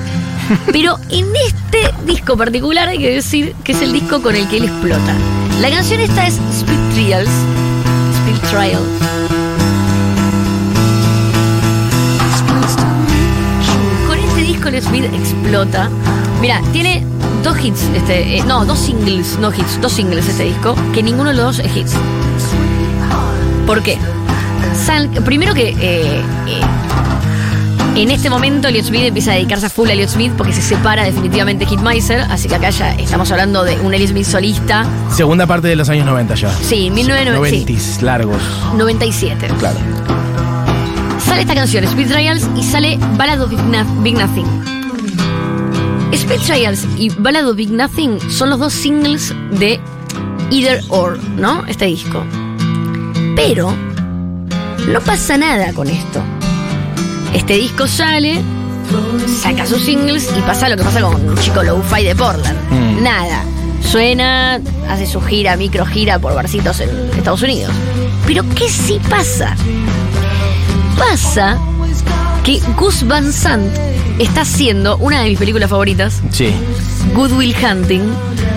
Pero 0.71 0.99
en 1.09 1.25
este 1.47 1.91
disco 2.05 2.37
particular 2.37 2.87
hay 2.87 2.99
que 2.99 3.13
decir 3.15 3.55
que 3.63 3.71
es 3.71 3.81
el 3.81 3.93
disco 3.93 4.21
con 4.21 4.35
el 4.35 4.47
que 4.47 4.57
él 4.57 4.65
explota. 4.65 5.13
La 5.61 5.69
canción 5.69 5.99
esta 6.01 6.27
es 6.27 6.35
Speed 6.59 6.79
Trials. 6.93 7.29
Speed 7.29 8.49
Trials. 8.51 9.14
El 14.77 14.83
Smith 14.83 15.05
explota. 15.13 15.89
Mira, 16.41 16.61
tiene 16.73 17.03
dos 17.43 17.57
hits, 17.63 17.81
este, 17.95 18.37
eh, 18.37 18.43
no, 18.45 18.65
dos 18.65 18.79
singles, 18.79 19.37
no 19.39 19.51
hits, 19.53 19.79
dos 19.81 19.91
singles 19.93 20.27
este 20.27 20.43
disco, 20.43 20.75
que 20.93 21.01
ninguno 21.03 21.29
de 21.29 21.35
los 21.35 21.57
dos 21.57 21.59
es 21.65 21.75
hits. 21.75 21.93
¿Por 23.65 23.81
qué? 23.81 23.97
Sal- 24.85 25.09
primero 25.23 25.53
que 25.53 25.69
eh, 25.69 26.21
eh, 26.47 26.61
en 27.95 28.11
este 28.11 28.29
momento 28.29 28.67
Elliot 28.67 28.85
Smith 28.85 29.03
empieza 29.05 29.31
a 29.31 29.35
dedicarse 29.35 29.67
a 29.67 29.69
full 29.69 29.89
a 29.89 29.93
Elliot 29.93 30.09
Smith 30.09 30.33
porque 30.37 30.51
se 30.53 30.61
separa 30.61 31.03
definitivamente 31.05 31.63
de 31.65 31.69
Kid 31.69 31.79
Meiser, 31.79 32.19
así 32.29 32.47
que 32.47 32.55
acá 32.55 32.69
ya 32.69 32.93
estamos 32.95 33.31
hablando 33.31 33.63
de 33.63 33.79
un 33.79 33.93
Elliot 33.93 34.11
Smith 34.11 34.25
solista. 34.25 34.85
Segunda 35.15 35.47
parte 35.47 35.67
de 35.67 35.75
los 35.75 35.87
años 35.89 36.05
90 36.05 36.35
ya. 36.35 36.51
Sí, 36.61 36.89
1990, 36.91 37.49
sí, 37.49 37.73
90 37.73 38.05
largos. 38.05 38.41
97. 38.77 39.47
Claro. 39.59 39.79
Sale 41.35 41.43
esta 41.43 41.55
canción, 41.55 41.83
Speed 41.83 42.07
Trials, 42.07 42.47
y 42.55 42.63
sale 42.63 42.97
Ballad 43.17 43.41
of 43.41 43.49
Big, 43.49 44.15
Nothing. 44.15 44.45
Speed 46.13 46.39
Trials 46.39 46.87
y 46.97 47.09
Ballad 47.09 47.49
of 47.49 47.57
Big 47.57 47.71
Nothing 47.71 48.21
son 48.31 48.51
los 48.51 48.57
dos 48.57 48.71
singles 48.71 49.35
de 49.51 49.77
Either 50.49 50.81
or, 50.87 51.21
¿no? 51.35 51.65
Este 51.65 51.87
disco. 51.87 52.23
Pero 53.35 53.75
no 54.87 55.01
pasa 55.01 55.37
nada 55.37 55.73
con 55.73 55.89
esto. 55.89 56.23
Este 57.33 57.55
disco 57.55 57.85
sale, 57.85 58.41
saca 59.41 59.65
sus 59.65 59.81
singles 59.81 60.31
y 60.37 60.39
pasa 60.43 60.69
lo 60.69 60.77
que 60.77 60.83
pasa 60.83 61.01
con 61.01 61.15
un 61.15 61.37
chico 61.39 61.61
low-fi 61.63 62.05
de 62.05 62.15
Portland. 62.15 62.57
Mm. 62.71 63.03
Nada. 63.03 63.43
Suena, 63.83 64.61
hace 64.89 65.05
su 65.05 65.19
gira, 65.19 65.57
micro 65.57 65.85
gira 65.85 66.17
por 66.17 66.33
barcitos 66.33 66.79
en 66.79 66.89
Estados 67.17 67.41
Unidos. 67.41 67.73
Pero 68.25 68.41
¿qué 68.55 68.69
sí 68.69 69.01
pasa? 69.09 69.53
Pasa 70.97 71.57
que 72.43 72.59
Gus 72.77 73.05
Van 73.07 73.31
Sant 73.31 73.71
está 74.19 74.41
haciendo 74.41 74.97
una 74.97 75.21
de 75.21 75.29
mis 75.29 75.39
películas 75.39 75.69
favoritas, 75.69 76.21
Sí. 76.31 76.53
Good 77.13 77.31
Will 77.33 77.55
Hunting, 77.55 78.01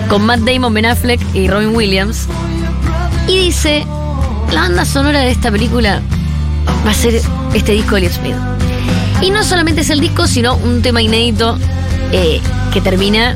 con 0.09 0.25
Matt 0.25 0.39
Damon, 0.41 0.73
Ben 0.73 0.85
Affleck 0.85 1.19
y 1.33 1.47
Robin 1.47 1.75
Williams. 1.75 2.27
Y 3.27 3.37
dice, 3.37 3.85
la 4.51 4.61
banda 4.61 4.85
sonora 4.85 5.19
de 5.19 5.31
esta 5.31 5.51
película 5.51 6.01
va 6.85 6.91
a 6.91 6.93
ser 6.93 7.21
este 7.53 7.73
disco 7.73 7.95
de 7.95 8.01
Elliot 8.01 8.13
Smith. 8.13 8.35
Y 9.21 9.31
no 9.31 9.43
solamente 9.43 9.81
es 9.81 9.89
el 9.89 9.99
disco, 9.99 10.27
sino 10.27 10.55
un 10.55 10.81
tema 10.81 11.01
inédito 11.01 11.57
eh, 12.11 12.39
que 12.73 12.79
termina 12.81 13.35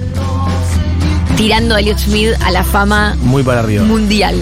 tirando 1.36 1.76
a 1.76 1.80
Elliot 1.80 2.00
Smith 2.00 2.30
a 2.46 2.52
la 2.52 2.64
fama 2.64 3.16
Muy 3.22 3.44
para 3.44 3.60
arriba. 3.60 3.84
mundial. 3.84 4.36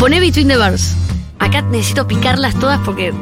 Poné 0.00 0.20
Between 0.20 0.48
the 0.48 0.56
Bars. 0.56 0.94
Acá 1.38 1.62
necesito 1.62 2.06
picarlas 2.06 2.54
todas 2.56 2.80
porque. 2.84 3.12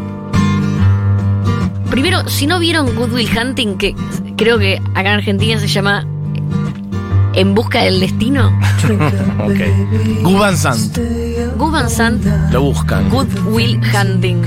Primero, 1.91 2.29
si 2.29 2.47
no 2.47 2.59
vieron 2.59 2.95
Good 2.97 3.13
Will 3.13 3.29
Hunting, 3.39 3.77
que 3.77 3.95
creo 4.37 4.59
que 4.59 4.79
acá 4.95 5.01
en 5.13 5.19
Argentina 5.19 5.61
se 5.61 5.69
llama 5.69 6.05
En 7.35 7.55
Busca 7.55 7.83
del 7.83 8.01
Destino, 8.01 8.49
ok. 9.39 10.23
Guban 10.23 10.57
Sant. 10.57 10.99
Gus 11.57 11.71
Van 11.71 11.89
Sant, 11.89 12.25
Lo 12.51 12.63
buscan. 12.63 13.09
Good 13.11 13.29
Will 13.53 13.81
Hunting. 13.95 14.43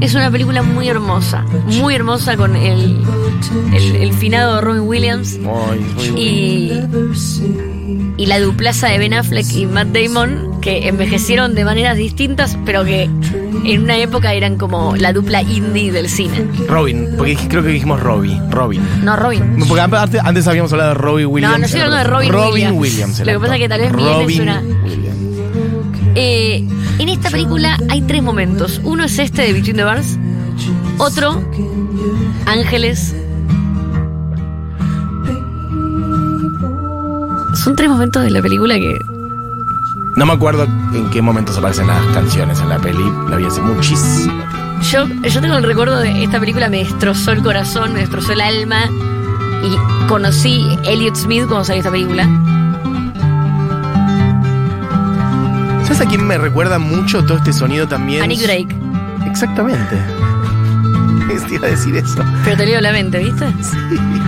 Es 0.00 0.14
una 0.14 0.30
película 0.30 0.62
muy 0.62 0.88
hermosa, 0.88 1.44
muy 1.80 1.94
hermosa 1.94 2.34
con 2.36 2.56
el, 2.56 3.02
el, 3.74 3.96
el 3.96 4.12
finado 4.14 4.60
Robin 4.62 4.82
Williams 4.82 5.38
Ay, 5.70 5.80
muy- 6.12 6.20
y, 6.20 6.80
y 8.16 8.26
la 8.26 8.38
duplaza 8.38 8.88
de 8.88 8.98
Ben 8.98 9.14
Affleck 9.14 9.50
y 9.52 9.66
Matt 9.66 9.88
Damon 9.88 10.60
que 10.60 10.88
envejecieron 10.88 11.54
de 11.54 11.64
maneras 11.64 11.96
distintas, 11.96 12.58
pero 12.66 12.84
que 12.84 13.04
en 13.64 13.82
una 13.82 13.96
época 13.96 14.34
eran 14.34 14.56
como 14.56 14.94
la 14.96 15.12
dupla 15.12 15.42
indie 15.42 15.90
del 15.90 16.08
cine. 16.08 16.46
Robin, 16.68 17.14
porque 17.16 17.36
creo 17.48 17.62
que 17.62 17.70
dijimos 17.70 18.00
Robbie. 18.00 18.38
Robin. 18.50 18.82
No, 19.02 19.16
Robin. 19.16 19.64
Porque 19.66 19.80
antes 19.82 20.46
habíamos 20.46 20.72
hablado 20.72 20.90
de 20.90 20.94
Robbie 20.94 21.26
Williams. 21.26 21.52
No, 21.52 21.58
no 21.58 21.64
estoy 21.66 21.80
hablando 21.80 22.18
de 22.18 22.28
Robin 22.28 22.34
Williams. 22.52 22.78
Williams. 22.78 23.20
Lo 23.20 23.26
que 23.26 23.38
pasa 23.38 23.54
es 23.54 23.60
que 23.60 23.68
tal 23.68 23.80
vez 23.80 23.92
mi 23.92 24.02
N 24.02 24.10
es 24.10 24.16
Robin 24.18 24.42
una-. 24.42 24.62
Eh, 26.14 26.64
en 26.98 27.08
esta 27.08 27.30
película 27.30 27.78
hay 27.88 28.02
tres 28.02 28.22
momentos. 28.22 28.80
Uno 28.84 29.04
es 29.04 29.18
este 29.18 29.42
de 29.42 29.52
Between 29.52 29.76
the 29.76 29.84
Bars. 29.84 30.18
Otro, 30.98 31.42
Ángeles. 32.46 33.14
Son 37.62 37.76
tres 37.76 37.90
momentos 37.90 38.22
de 38.22 38.30
la 38.30 38.40
película 38.40 38.76
que 38.76 39.04
No 40.16 40.24
me 40.24 40.32
acuerdo 40.32 40.64
en 40.64 41.10
qué 41.10 41.20
momentos 41.20 41.58
aparecen 41.58 41.88
las 41.88 42.02
canciones 42.06 42.58
en 42.58 42.70
la 42.70 42.78
peli. 42.78 43.04
La 43.28 43.36
vi 43.36 43.44
hace 43.44 43.60
muchísimo. 43.60 44.42
Yo, 44.90 45.06
yo 45.06 45.40
tengo 45.42 45.58
el 45.58 45.64
recuerdo 45.64 45.98
de 45.98 46.24
esta 46.24 46.40
película, 46.40 46.70
me 46.70 46.78
destrozó 46.78 47.32
el 47.32 47.42
corazón, 47.42 47.92
me 47.92 48.00
destrozó 48.00 48.32
el 48.32 48.40
alma. 48.40 48.86
Y 49.62 50.08
conocí 50.08 50.66
Elliot 50.84 51.14
Smith 51.16 51.44
cuando 51.46 51.64
salió 51.64 51.80
esta 51.80 51.90
película. 51.90 52.24
¿Sabes 55.82 56.00
a 56.00 56.06
quién 56.06 56.26
me 56.26 56.38
recuerda 56.38 56.78
mucho 56.78 57.26
todo 57.26 57.36
este 57.36 57.52
sonido 57.52 57.86
también? 57.86 58.22
A 58.22 58.26
Nick 58.26 58.40
Drake. 58.40 58.74
Exactamente. 59.26 59.98
Te 61.48 61.54
iba 61.54 61.66
a 61.66 61.70
decir 61.70 61.96
eso. 61.96 62.24
Pero 62.44 62.56
te 62.56 62.66
leo 62.66 62.80
la 62.80 62.92
mente, 62.92 63.18
¿viste? 63.18 63.46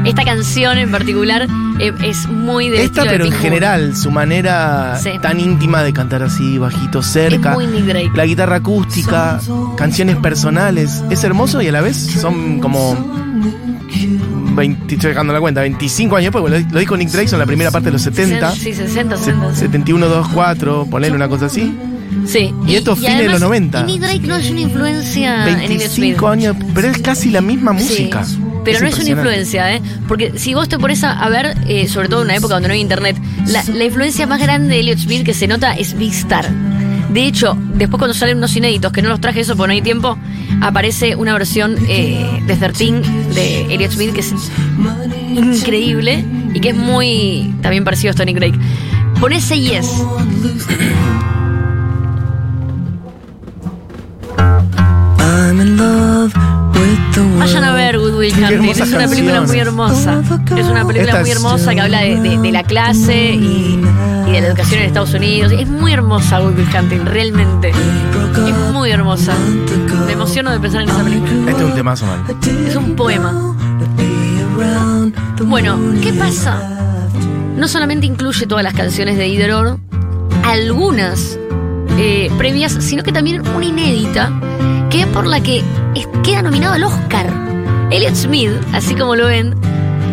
Esta 0.04 0.24
canción 0.24 0.78
en 0.78 0.90
particular 0.90 1.46
eh, 1.78 1.92
es 2.02 2.28
muy 2.28 2.68
de 2.68 2.84
Esta, 2.84 3.04
pero 3.04 3.24
en 3.24 3.32
general, 3.32 3.96
su 3.96 4.10
manera 4.10 4.98
Sí. 5.00 5.10
tan 5.20 5.38
íntima 5.40 5.82
de 5.82 5.92
cantar 5.92 6.22
así, 6.22 6.58
bajito, 6.58 7.02
cerca. 7.02 7.50
Es 7.50 7.54
muy 7.56 7.66
Nick 7.66 7.84
Drake. 7.84 8.10
La 8.14 8.24
guitarra 8.26 8.56
acústica, 8.56 9.40
canciones 9.76 10.16
personales. 10.16 11.02
Es 11.10 11.22
hermoso 11.24 11.60
y 11.62 11.68
a 11.68 11.72
la 11.72 11.80
vez 11.80 11.96
son 11.96 12.58
como. 12.60 12.96
20, 14.54 14.94
estoy 14.96 15.10
dejando 15.10 15.32
la 15.32 15.40
cuenta, 15.40 15.60
25 15.62 16.16
años 16.16 16.32
después. 16.32 16.62
Lo, 16.64 16.70
lo 16.72 16.78
dijo 16.80 16.96
Nick 16.96 17.08
Drake 17.10 17.30
en 17.32 17.38
la 17.38 17.46
primera 17.46 17.70
parte 17.70 17.86
de 17.86 17.92
los 17.92 18.02
70. 18.02 18.50
Sí, 18.52 18.74
60, 18.74 19.16
Se- 19.16 19.24
60. 19.24 19.54
sí. 19.54 19.60
71, 19.60 20.08
2, 20.08 20.28
4, 20.28 20.86
ponerle 20.90 21.16
una 21.16 21.28
cosa 21.28 21.46
así. 21.46 21.74
Sí. 22.26 22.54
Y 22.66 22.74
esto 22.76 22.96
fines 22.96 23.18
de 23.18 23.28
los 23.28 23.40
90. 23.40 23.80
Y 23.80 23.84
Nick 23.84 24.00
Drake 24.00 24.20
no 24.20 24.36
es 24.36 24.50
una 24.50 24.60
influencia 24.60 25.48
en 25.48 25.58
Elliot 25.60 25.82
Smith. 25.90 25.98
25 26.16 26.28
años, 26.28 26.56
pero 26.74 26.88
es 26.88 26.98
casi 26.98 27.30
la 27.30 27.40
misma 27.40 27.72
música. 27.72 28.24
Sí, 28.24 28.38
pero 28.64 28.80
no 28.80 28.86
es 28.86 28.98
una 28.98 29.10
influencia, 29.10 29.74
¿eh? 29.74 29.82
Porque 30.06 30.32
si 30.38 30.54
vos 30.54 30.68
te 30.68 30.78
pones 30.78 31.02
a, 31.04 31.18
a 31.18 31.28
ver, 31.28 31.56
eh, 31.66 31.88
sobre 31.88 32.08
todo 32.08 32.20
en 32.20 32.26
una 32.28 32.36
época 32.36 32.54
donde 32.54 32.68
no 32.68 32.74
hay 32.74 32.80
internet, 32.80 33.16
la, 33.46 33.64
la 33.64 33.84
influencia 33.84 34.26
más 34.26 34.40
grande 34.40 34.68
de 34.74 34.80
Elliot 34.80 34.98
Smith 34.98 35.24
que 35.24 35.34
se 35.34 35.48
nota 35.48 35.72
es 35.74 35.96
Big 35.98 36.12
Star. 36.12 36.48
De 37.12 37.26
hecho, 37.26 37.58
después 37.74 37.98
cuando 37.98 38.14
salen 38.14 38.38
unos 38.38 38.56
inéditos, 38.56 38.90
que 38.92 39.02
no 39.02 39.08
los 39.10 39.20
traje 39.20 39.40
eso 39.40 39.54
porque 39.56 39.68
no 39.68 39.72
hay 39.74 39.82
tiempo, 39.82 40.16
aparece 40.62 41.14
una 41.16 41.32
versión 41.34 41.76
eh, 41.88 42.40
de 42.46 42.56
13 42.56 42.84
de 43.34 43.74
Elliot 43.74 43.90
Smith 43.92 44.12
que 44.14 44.20
es 44.20 44.32
increíble 45.34 46.24
y 46.54 46.60
que 46.60 46.70
es 46.70 46.76
muy 46.76 47.54
también 47.62 47.84
parecido 47.84 48.12
a 48.12 48.14
Tony 48.14 48.32
Drake. 48.32 48.58
Ponese 49.20 49.60
Yes. 49.60 49.86
Vayan 57.38 57.64
a 57.64 57.72
ver 57.74 57.98
Good 57.98 58.14
Will 58.14 58.32
Hunting. 58.34 58.70
Es 58.70 58.92
una 58.92 59.08
película 59.08 59.40
muy 59.42 59.58
hermosa. 59.58 60.22
Es 60.56 60.66
una 60.66 60.86
película 60.86 61.10
Esta 61.12 61.20
muy 61.20 61.30
hermosa 61.30 61.74
que 61.74 61.80
habla 61.80 62.00
de, 62.00 62.20
de- 62.20 62.38
de 62.38 62.52
la 62.52 62.62
clase 62.62 63.32
y, 63.34 63.80
y 64.26 64.30
de 64.32 64.40
la 64.40 64.46
educación 64.48 64.80
en 64.80 64.86
Estados 64.86 65.12
Unidos. 65.14 65.52
Es 65.52 65.68
muy 65.68 65.92
hermosa 65.92 66.38
Good 66.40 66.56
Will 66.56 66.68
Hunting, 66.76 67.04
realmente. 67.06 67.70
Es 67.70 68.72
muy 68.72 68.90
hermosa. 68.90 69.34
Me 70.06 70.12
emociono 70.12 70.50
de 70.50 70.60
pensar 70.60 70.82
en 70.82 70.88
esta 70.88 71.02
película. 71.04 71.32
Este 71.50 71.62
es 71.62 71.68
un 71.68 71.74
temazo, 71.74 72.06
man. 72.06 72.24
Es 72.68 72.76
un 72.76 72.96
poema. 72.96 73.54
Bueno, 75.44 75.78
¿qué 76.02 76.12
pasa? 76.12 76.58
No 77.56 77.68
solamente 77.68 78.06
incluye 78.06 78.46
todas 78.46 78.64
las 78.64 78.74
canciones 78.74 79.16
de 79.18 79.26
Either 79.28 79.52
Or, 79.52 79.78
algunas 80.44 81.38
eh, 81.98 82.30
previas, 82.38 82.72
sino 82.80 83.02
que 83.02 83.12
también 83.12 83.42
una 83.54 83.64
inédita, 83.66 84.30
que 84.90 85.00
es 85.02 85.06
por 85.08 85.26
la 85.26 85.40
que 85.42 85.62
es- 85.94 86.08
queda 86.22 86.42
nominado 86.42 86.74
al 86.74 86.84
Oscar. 86.84 87.26
Elliot 87.90 88.14
Smith, 88.14 88.50
así 88.72 88.94
como 88.94 89.16
lo 89.16 89.26
ven, 89.26 89.54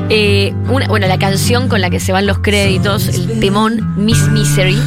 eh, 0.10 0.54
una- 0.70 0.88
bueno, 0.88 1.08
la 1.08 1.18
canción 1.20 1.68
con 1.70 1.82
la 1.82 1.90
que 1.90 2.00
se 2.00 2.12
van 2.12 2.26
los 2.28 2.40
créditos, 2.40 3.08
el 3.08 3.40
temón 3.40 3.94
Miss 3.96 4.28
Misery. 4.30 4.78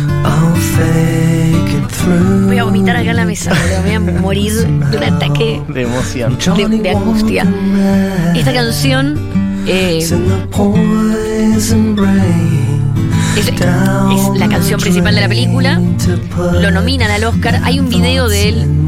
Voy 2.46 2.58
a 2.58 2.64
vomitar 2.64 2.96
acá 2.96 3.10
en 3.10 3.16
la 3.16 3.24
mesa, 3.24 3.52
boludo, 3.54 3.82
voy 3.82 3.92
a 3.92 4.00
morir 4.20 4.52
de 4.52 4.96
un 4.96 5.04
ataque 5.04 5.62
De 5.68 5.82
emoción. 5.82 6.36
de, 6.56 6.78
de 6.78 6.90
angustia. 6.90 7.46
Esta 8.34 8.52
canción 8.52 9.18
eh, 9.66 10.00
es, 13.36 14.38
la 14.38 14.48
canción 14.48 14.80
principal 14.80 15.14
de 15.14 15.20
la 15.20 15.28
película. 15.28 15.80
Lo 16.60 16.70
nominan 16.70 17.10
al 17.10 17.24
Oscar. 17.24 17.60
Hay 17.64 17.80
un 17.80 17.88
video 17.88 18.28
de 18.28 18.48
él 18.48 18.84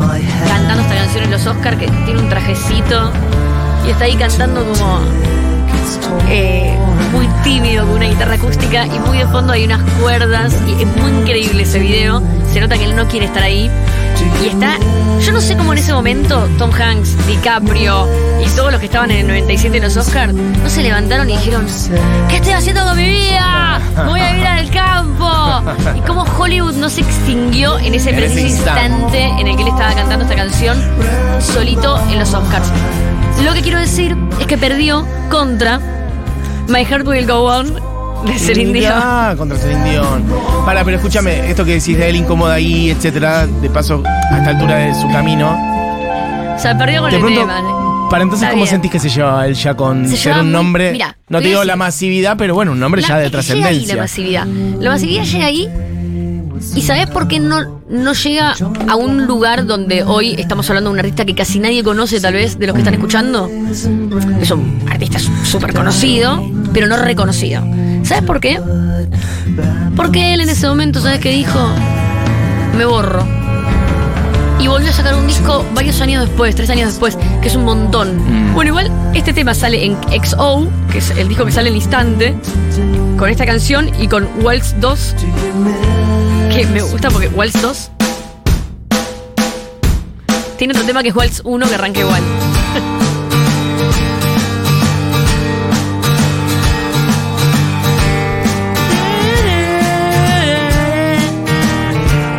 cantando 0.47 0.83
esta 0.83 0.95
canción 0.95 1.25
en 1.25 1.31
los 1.31 1.47
Oscars 1.47 1.79
que 1.79 1.87
tiene 2.05 2.21
un 2.21 2.29
trajecito 2.29 3.11
y 3.87 3.91
está 3.91 4.05
ahí 4.05 4.17
cantando 4.17 4.65
como 4.65 5.01
eh, 6.29 6.77
muy 7.14 7.28
tímido 7.44 7.87
con 7.87 7.97
una 7.97 8.06
guitarra 8.06 8.35
acústica 8.35 8.87
y 8.87 8.99
muy 8.99 9.18
de 9.18 9.26
fondo 9.28 9.52
hay 9.52 9.64
unas 9.64 9.83
cuerdas 10.00 10.52
y 10.66 10.83
es 10.83 10.97
muy 10.97 11.12
increíble 11.12 11.62
ese 11.62 11.78
video. 11.78 12.21
Se 12.52 12.61
nota 12.61 12.76
que 12.76 12.85
él 12.85 12.97
no 12.97 13.06
quiere 13.06 13.26
estar 13.26 13.42
ahí. 13.42 13.71
Y 14.42 14.49
está, 14.49 14.78
yo 15.21 15.33
no 15.33 15.40
sé 15.40 15.56
cómo 15.56 15.73
en 15.73 15.78
ese 15.78 15.92
momento 15.92 16.49
Tom 16.59 16.71
Hanks, 16.73 17.26
DiCaprio 17.26 18.06
y 18.44 18.49
todos 18.56 18.71
los 18.73 18.80
que 18.80 18.87
estaban 18.87 19.11
en 19.11 19.18
el 19.18 19.26
97 19.28 19.76
en 19.76 19.83
los 19.83 19.97
Oscars 19.97 20.33
no 20.33 20.68
se 20.68 20.83
levantaron 20.83 21.28
y 21.28 21.37
dijeron, 21.37 21.66
¿qué 22.28 22.37
estoy 22.37 22.52
haciendo 22.52 22.85
con 22.85 22.97
mi 22.97 23.09
vida? 23.09 23.80
Me 23.97 24.04
Voy 24.04 24.21
a 24.21 24.33
vivir 24.33 24.47
al 24.47 24.71
campo. 24.71 25.62
Y 25.97 26.00
cómo 26.00 26.25
Hollywood 26.38 26.75
no 26.75 26.88
se 26.88 27.02
extinguió 27.02 27.78
en 27.78 27.94
ese 27.94 28.11
En 28.11 28.18
ese 28.18 28.26
preciso 28.35 28.47
instante 28.47 29.25
en 29.25 29.47
el 29.47 29.56
que 29.56 29.62
él 29.62 29.68
estaba 29.68 29.94
cantando 29.94 30.25
esta 30.25 30.37
canción 30.37 30.78
solito 31.40 32.00
en 32.11 32.18
los 32.18 32.33
Oscars. 32.35 32.68
Lo 33.44 33.52
que 33.52 33.62
quiero 33.62 33.78
decir 33.78 34.16
es 34.40 34.47
que 34.47 34.56
perdió 34.56 35.06
contra 35.30 35.80
My 36.68 36.85
Heart 36.85 37.06
Will 37.06 37.26
Go 37.26 37.44
On 37.44 37.75
de 38.26 38.38
Celine 38.38 38.73
Dion. 38.73 38.92
Ah, 38.94 39.35
contra 39.37 39.59
Celine 39.59 39.90
Dion. 39.90 40.25
Para, 40.64 40.83
pero 40.85 40.97
escúchame, 40.97 41.50
esto 41.50 41.64
que 41.64 41.73
decís 41.75 41.97
de 41.97 42.09
él 42.09 42.16
incómoda 42.16 42.54
ahí, 42.54 42.90
etcétera, 42.90 43.47
de 43.47 43.68
paso 43.71 44.02
a 44.30 44.38
esta 44.38 44.50
altura 44.50 44.76
de 44.76 44.94
su 44.94 45.09
camino. 45.09 45.50
O 46.56 46.59
sea, 46.59 46.76
perdió 46.78 47.02
con 47.02 47.11
De 47.11 47.16
el 47.16 47.23
pronto, 47.23 47.40
tema. 47.40 48.09
para 48.11 48.23
entonces, 48.23 48.44
Está 48.44 48.52
¿cómo 48.52 48.62
bien. 48.64 48.71
sentís 48.71 48.90
que 48.90 48.99
se 49.00 49.09
lleva 49.11 49.47
él 49.47 49.54
ya 49.54 49.75
con 49.75 50.09
Se 50.09 50.16
ser 50.16 50.33
un 50.38 50.44
muy- 50.44 50.52
nombre? 50.52 50.92
Mira, 50.92 51.16
no 51.28 51.38
te 51.38 51.42
te 51.42 51.49
digo 51.49 51.61
voy 51.61 51.64
a 51.64 51.66
la 51.66 51.73
decir- 51.75 51.78
masividad, 51.78 52.37
pero 52.38 52.54
bueno, 52.54 52.73
un 52.73 52.80
nombre 52.80 53.02
ya 53.02 53.18
de 53.18 53.26
es 53.26 53.30
que 53.33 53.42
llega 53.42 53.66
ahí 53.68 53.85
trascendencia. 53.85 53.94
la 53.97 54.02
masividad. 54.02 54.47
La 54.80 54.90
masividad 54.90 55.25
llega 55.25 55.47
ahí. 55.47 55.68
¿Y 56.76 56.80
sabes 56.80 57.09
por 57.09 57.28
qué 57.28 57.40
no, 57.40 57.83
no 57.90 58.12
llega 58.14 58.54
a 58.88 58.97
un 58.97 59.26
lugar 59.26 59.66
donde 59.66 60.02
hoy 60.02 60.35
estamos 60.38 60.66
hablando 60.71 60.88
de 60.90 60.94
un 60.94 60.99
artista 61.00 61.26
que 61.26 61.35
casi 61.35 61.59
nadie 61.59 61.83
conoce, 61.85 62.21
tal 62.21 62.33
vez, 62.35 62.59
de 62.59 62.66
los 62.66 62.75
que 62.75 62.80
están 62.80 62.94
escuchando? 62.94 63.50
Es 64.40 64.50
un 64.50 64.80
artista 64.90 65.18
súper 65.44 65.75
conocido, 65.75 66.42
pero 66.75 66.88
no 66.88 66.97
reconocido. 66.97 67.64
¿Sabes 68.02 68.25
por 68.25 68.40
qué? 68.40 68.61
Porque 69.97 70.35
él 70.35 70.40
en 70.40 70.50
ese 70.50 70.66
momento, 70.66 71.00
¿sabes 71.00 71.21
qué 71.21 71.31
dijo? 71.31 71.59
Me 72.76 72.85
borro. 72.85 73.25
Y 74.59 74.66
volvió 74.66 74.90
a 74.90 74.93
sacar 74.93 75.14
un 75.14 75.26
disco 75.26 75.64
varios 75.75 76.00
años 76.00 76.26
después, 76.26 76.54
tres 76.54 76.69
años 76.71 76.88
después, 76.88 77.16
que 77.40 77.49
es 77.49 77.54
un 77.54 77.64
montón. 77.64 78.52
Bueno, 78.52 78.71
igual 78.71 78.90
este 79.14 79.33
tema 79.33 79.54
sale 79.54 79.85
en 79.85 79.97
XO, 80.23 80.69
que 80.90 80.99
es 80.99 81.11
el 81.11 81.28
disco 81.28 81.45
que 81.45 81.52
sale 81.52 81.71
en 81.71 81.76
instante, 81.76 82.35
con 83.19 83.31
esta 83.31 83.47
canción 83.47 83.90
y 84.00 84.09
con 84.09 84.28
Waltz 84.43 84.75
2, 84.81 85.14
que 86.52 86.66
me 86.66 86.83
gusta 86.83 87.11
porque 87.11 87.28
Waltz 87.28 87.61
2 87.62 87.90
tiene 90.59 90.73
otro 90.73 90.85
tema 90.85 91.02
que 91.02 91.11
es 91.11 91.14
Waltz 91.14 91.40
1 91.45 91.69
que 91.69 91.75
arranca 91.75 92.00
igual. 92.00 92.23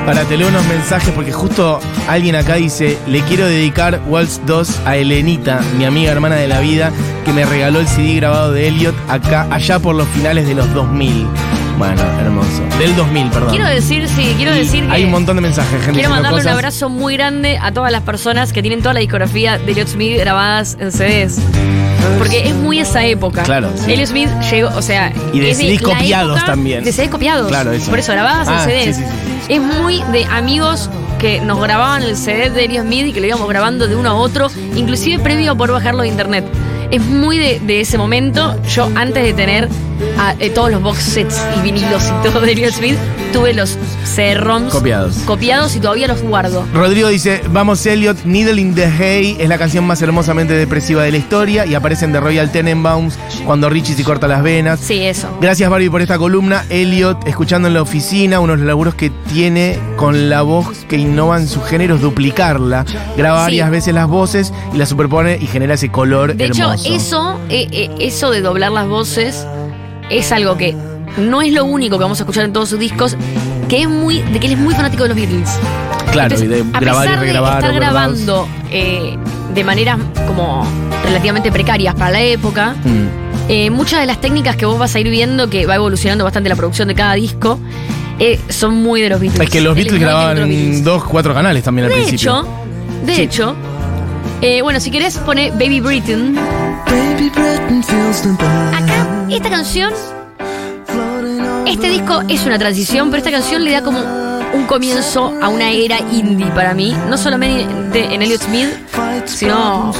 Para, 0.05 0.23
te 0.25 0.37
leo 0.37 0.47
unos 0.49 0.65
mensajes 0.67 1.09
porque 1.15 1.31
justo 1.31 1.79
alguien 2.07 2.35
acá 2.35 2.55
dice, 2.55 2.97
le 3.07 3.21
quiero 3.21 3.47
dedicar 3.47 4.01
Waltz 4.07 4.39
2 4.45 4.81
a 4.85 4.97
Elenita, 4.97 5.61
mi 5.79 5.85
amiga 5.85 6.11
hermana 6.11 6.35
de 6.35 6.47
la 6.47 6.59
vida, 6.59 6.91
que 7.25 7.33
me 7.33 7.43
regaló 7.43 7.79
el 7.79 7.87
CD 7.87 8.13
grabado 8.15 8.51
de 8.51 8.67
Elliot 8.67 8.95
acá, 9.09 9.47
allá 9.49 9.79
por 9.79 9.95
los 9.95 10.07
finales 10.09 10.47
de 10.47 10.53
los 10.53 10.71
2000. 10.75 11.25
Bueno, 11.79 12.01
hermoso. 12.21 12.61
Del 12.79 12.95
2000, 12.95 13.29
perdón. 13.31 13.49
Quiero 13.49 13.65
decir, 13.67 14.07
sí, 14.07 14.33
quiero 14.37 14.55
Y 14.55 14.59
decir 14.59 14.85
que... 14.85 14.91
Hay 14.93 15.03
un 15.05 15.11
montón 15.11 15.35
de 15.37 15.41
mensajes, 15.41 15.71
gente. 15.81 15.93
Quiero 15.93 16.09
mandarle 16.11 16.41
un 16.41 16.47
abrazo 16.47 16.87
muy 16.87 17.17
grande 17.17 17.57
a 17.61 17.71
todas 17.73 17.91
las 17.91 18.03
personas 18.03 18.53
que 18.53 18.61
tienen 18.61 18.81
toda 18.81 18.93
la 18.93 18.99
discografía 19.01 19.57
de 19.57 19.71
Elliot 19.71 19.87
Smith 19.89 20.17
grabadas 20.19 20.77
en 20.79 20.91
CDs. 20.91 21.39
Porque 22.19 22.47
es 22.47 22.53
muy 22.53 22.79
esa 22.79 23.03
época. 23.03 23.43
Claro, 23.43 23.71
sí. 23.75 23.91
Elliot 23.91 24.07
Smith 24.07 24.29
llegó, 24.51 24.69
o 24.75 24.81
sea. 24.81 25.11
Y 25.33 25.39
de 25.39 25.53
CDs 25.55 25.81
copiados 25.81 26.45
también. 26.45 26.83
De 26.83 26.93
CDs 26.93 27.09
copiados. 27.09 27.47
Claro, 27.49 27.71
eso. 27.73 27.89
Por 27.89 27.99
eso 27.99 28.11
grabadas 28.13 28.47
Ah, 28.47 28.63
en 28.63 28.69
CDs. 28.69 28.95
sí, 28.95 29.01
sí, 29.03 29.09
sí, 29.09 29.34
Es 29.47 29.61
muy 29.61 30.01
de 30.11 30.25
amigos 30.25 30.89
que 31.19 31.39
nos 31.39 31.59
grababan 31.61 32.01
el 32.01 32.17
CD 32.17 32.49
de 32.49 32.65
Elliot 32.65 32.85
Smith 32.85 33.07
y 33.07 33.13
que 33.13 33.21
lo 33.21 33.27
íbamos 33.27 33.47
grabando 33.47 33.87
de 33.87 33.95
uno 33.95 34.09
a 34.09 34.13
otro, 34.15 34.49
inclusive 34.75 35.21
previo 35.21 35.51
a 35.51 35.55
poder 35.55 35.73
bajarlo 35.73 36.01
de 36.01 36.07
internet. 36.07 36.45
Es 36.89 37.01
muy 37.01 37.37
de, 37.37 37.59
de 37.59 37.81
ese 37.81 37.97
momento. 37.97 38.59
Yo, 38.63 38.89
antes 38.95 39.23
de 39.23 39.33
tener 39.33 39.69
a- 40.17 40.35
eh, 40.39 40.49
todos 40.49 40.71
los 40.71 40.81
box 40.81 40.99
sets 41.03 41.41
y 41.57 41.61
vinilos 41.61 42.03
y 42.07 42.27
todo 42.27 42.41
de 42.41 42.51
Elliot 42.51 42.73
Smith, 42.73 42.97
tuve 43.33 43.53
los 43.53 43.77
CD-ROMs 44.03 44.71
Copiados. 44.71 45.15
copiados 45.25 45.75
y 45.75 45.79
todavía 45.79 46.07
los 46.07 46.21
guardo. 46.21 46.65
Rodrigo 46.73 47.09
dice, 47.09 47.41
vamos 47.51 47.85
Elliot, 47.85 48.23
Needle 48.25 48.59
in 48.61 48.73
the 48.75 48.85
Hay 48.85 49.37
es 49.39 49.49
la 49.49 49.57
canción 49.57 49.85
más 49.85 50.01
hermosamente 50.01 50.53
depresiva 50.53 51.03
de 51.03 51.11
la 51.11 51.17
historia 51.17 51.65
y 51.65 51.75
aparecen 51.75 52.11
de 52.13 52.19
Royal 52.19 52.51
Tenenbaums 52.51 53.17
cuando 53.45 53.69
Richie 53.69 53.93
se 53.95 54.03
corta 54.03 54.27
las 54.27 54.41
venas. 54.43 54.79
Sí, 54.79 55.01
eso. 55.03 55.27
Gracias 55.41 55.69
Barbie 55.69 55.89
por 55.89 56.01
esta 56.01 56.17
columna. 56.17 56.63
Elliot, 56.69 57.27
escuchando 57.27 57.67
en 57.67 57.73
la 57.73 57.81
oficina, 57.81 58.39
uno 58.39 58.53
de 58.53 58.57
los 58.59 58.67
laburos 58.67 58.95
que 58.95 59.09
tiene 59.33 59.77
con 59.97 60.29
la 60.29 60.41
voz 60.43 60.85
que 60.87 60.97
innova 60.97 61.37
en 61.37 61.47
su 61.47 61.61
género 61.61 61.95
es 61.95 62.01
duplicarla. 62.01 62.85
Graba 63.17 63.39
Sí. 63.39 63.43
varias 63.45 63.69
veces 63.71 63.93
las 63.93 64.07
voces 64.07 64.53
y 64.73 64.77
las 64.77 64.89
superpone 64.89 65.37
y 65.41 65.47
genera 65.47 65.73
ese 65.73 65.89
color 65.89 66.35
De 66.35 66.45
hermoso. 66.45 66.73
hecho, 66.73 66.95
eso, 66.95 67.39
eh, 67.49 67.67
eh, 67.71 67.89
eso 67.99 68.31
de 68.31 68.41
doblar 68.41 68.71
las 68.71 68.87
voces 68.87 69.45
es 70.09 70.31
algo 70.31 70.57
que 70.57 70.75
no 71.17 71.41
es 71.41 71.53
lo 71.53 71.65
único 71.65 71.97
que 71.97 72.03
vamos 72.03 72.19
a 72.19 72.23
escuchar 72.23 72.45
en 72.45 72.53
todos 72.53 72.69
sus 72.69 72.79
discos, 72.79 73.15
que 73.69 73.81
es 73.83 73.89
muy, 73.89 74.21
de 74.21 74.39
que 74.39 74.47
él 74.47 74.53
es 74.53 74.59
muy 74.59 74.73
fanático 74.73 75.03
de 75.03 75.09
los 75.09 75.17
Beatles. 75.17 75.49
Claro, 76.11 76.35
Entonces, 76.35 76.45
y 76.45 76.47
de 76.49 76.65
a 76.73 76.79
grabar 76.79 77.05
y 77.05 77.07
pesar 77.07 77.19
de 77.19 77.25
regrabar. 77.25 77.57
estar 77.59 77.73
grabando 77.75 78.47
eh, 78.71 79.17
de 79.53 79.63
maneras 79.63 79.97
como 80.27 80.65
relativamente 81.03 81.51
precarias 81.51 81.95
para 81.95 82.11
la 82.11 82.21
época, 82.21 82.75
Mm. 82.83 83.49
eh, 83.49 83.69
muchas 83.69 83.99
de 83.99 84.05
las 84.05 84.19
técnicas 84.21 84.55
que 84.55 84.65
vos 84.65 84.77
vas 84.79 84.95
a 84.95 84.99
ir 84.99 85.09
viendo, 85.09 85.49
que 85.49 85.65
va 85.65 85.75
evolucionando 85.75 86.23
bastante 86.23 86.49
la 86.49 86.55
producción 86.55 86.87
de 86.87 86.95
cada 86.95 87.13
disco, 87.15 87.59
eh, 88.19 88.39
son 88.49 88.75
muy 88.81 89.01
de 89.01 89.09
los 89.09 89.19
Beatles. 89.19 89.41
Es 89.43 89.49
que 89.49 89.61
los 89.61 89.75
Beatles 89.75 89.99
grababan 89.99 90.39
los 90.39 90.47
Beatles. 90.47 90.77
en 90.77 90.83
dos, 90.83 91.03
cuatro 91.03 91.33
canales 91.33 91.63
también 91.63 91.85
al 91.85 91.89
De 91.91 91.97
principio. 91.97 92.39
hecho, 92.39 92.47
de 93.05 93.15
Sí. 93.15 93.21
hecho, 93.23 93.55
eh, 94.41 94.61
bueno, 94.61 94.79
si 94.79 94.91
querés 94.91 95.17
pone 95.17 95.51
Baby 95.51 95.79
Britain. 95.81 96.35
Acá, 97.89 99.07
esta 99.29 99.49
canción, 99.49 99.93
este 101.67 101.89
disco 101.89 102.21
es 102.27 102.45
una 102.45 102.57
transición, 102.57 103.09
pero 103.11 103.17
esta 103.19 103.31
canción 103.31 103.63
le 103.63 103.71
da 103.71 103.81
como 103.83 103.99
un 104.53 104.65
comienzo 104.65 105.33
a 105.41 105.49
una 105.49 105.71
era 105.71 105.99
indie 106.11 106.47
para 106.47 106.73
mí. 106.73 106.95
No 107.09 107.17
solamente 107.17 108.13
en 108.13 108.21
Elliot 108.21 108.41
Smith, 108.41 108.69
sino 109.25 109.91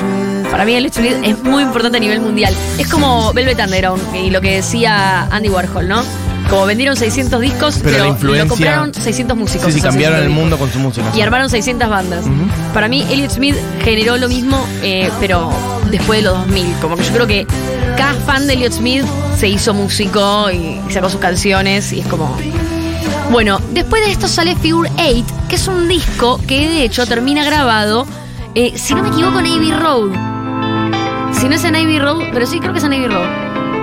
para 0.49 0.65
mí 0.65 0.73
Elliot 0.75 0.93
Smith 0.93 1.15
es 1.23 1.43
muy 1.43 1.63
importante 1.63 1.97
a 1.97 2.01
nivel 2.01 2.21
mundial. 2.21 2.53
Es 2.77 2.87
como 2.89 3.33
Velvet 3.33 3.59
Underground 3.59 4.01
y 4.15 4.29
lo 4.31 4.41
que 4.41 4.55
decía 4.55 5.23
Andy 5.31 5.49
Warhol, 5.49 5.87
¿no? 5.87 6.01
Como 6.49 6.65
vendieron 6.67 6.95
600 6.95 7.41
discos, 7.41 7.79
Pero 7.83 7.91
pero, 7.91 8.03
la 8.05 8.09
influencia- 8.11 8.43
lo 8.43 8.49
compraron 8.49 8.93
600 8.93 9.35
músicos. 9.37 9.73
Sí, 9.73 9.81
cambiaron 9.81 10.17
600 10.19 10.23
el 10.23 10.29
mundo 10.29 10.57
con 10.57 10.71
su 10.71 10.79
música. 10.79 11.05
Y 11.15 11.21
armaron 11.21 11.49
600 11.49 11.89
bandas. 11.89 12.23
Para 12.73 12.87
mí, 12.87 13.03
Elliot 13.09 13.31
Smith 13.31 13.55
generó 13.83 14.15
lo 14.17 14.27
mismo, 14.29 14.63
eh, 14.83 15.09
pero 15.19 15.49
después 15.97 16.19
de 16.19 16.29
los 16.29 16.37
2000. 16.45 16.73
Como 16.81 16.95
que 16.95 17.03
yo 17.03 17.13
creo 17.13 17.27
que 17.27 17.47
cada 17.97 18.13
fan 18.13 18.47
de 18.47 18.53
Elliot 18.53 18.73
Smith 18.73 19.05
se 19.37 19.47
hizo 19.47 19.73
músico 19.73 20.49
y 20.51 20.79
sacó 20.91 21.09
sus 21.09 21.19
canciones 21.19 21.91
y 21.93 22.01
es 22.01 22.07
como... 22.07 22.37
Bueno, 23.31 23.59
después 23.71 24.05
de 24.05 24.11
esto 24.11 24.27
sale 24.27 24.55
Figure 24.55 24.89
8, 24.97 25.25
que 25.49 25.55
es 25.55 25.67
un 25.67 25.87
disco 25.87 26.39
que 26.47 26.69
de 26.69 26.83
hecho 26.83 27.05
termina 27.07 27.43
grabado, 27.43 28.05
eh, 28.53 28.73
si 28.75 28.93
no 28.93 29.01
me 29.01 29.09
equivoco, 29.09 29.39
en 29.39 29.47
Abbey 29.47 29.71
Road. 29.71 30.11
Si 31.33 31.49
no 31.49 31.55
es 31.55 31.63
en 31.63 31.75
Abbey 31.75 31.99
Road, 31.99 32.29
pero 32.33 32.45
sí 32.45 32.59
creo 32.59 32.71
que 32.71 32.79
es 32.79 32.85
en 32.85 32.93
Abbey 32.93 33.07
Road. 33.07 33.27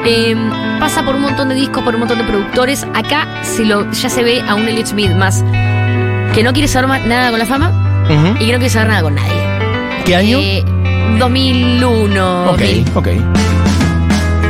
Eh, 0.04 0.36
pasa 0.78 1.04
por 1.04 1.16
un 1.16 1.22
montón 1.22 1.48
de 1.48 1.54
discos, 1.56 1.82
por 1.82 1.94
un 1.94 2.00
montón 2.00 2.18
de 2.18 2.24
productores. 2.24 2.86
Acá 2.94 3.42
se 3.42 3.64
lo, 3.64 3.90
ya 3.90 4.08
se 4.08 4.22
ve 4.22 4.42
a 4.48 4.54
un 4.54 4.68
Elliot 4.68 4.86
Smith 4.86 5.12
más 5.12 5.44
que 6.34 6.42
no 6.42 6.52
quiere 6.52 6.68
saber 6.68 6.88
nada 7.06 7.30
con 7.30 7.38
la 7.38 7.46
fama 7.46 8.06
y 8.40 8.46
que 8.46 8.52
no 8.52 8.58
quiere 8.58 8.70
saber 8.70 8.88
nada 8.88 9.02
con 9.02 9.14
nadie. 9.14 10.04
¿Qué 10.04 10.16
año? 10.16 10.38
Eh, 10.40 10.64
2001. 11.18 12.50
ok, 12.50 12.58
2000, 12.60 12.84
ok. 12.94 13.06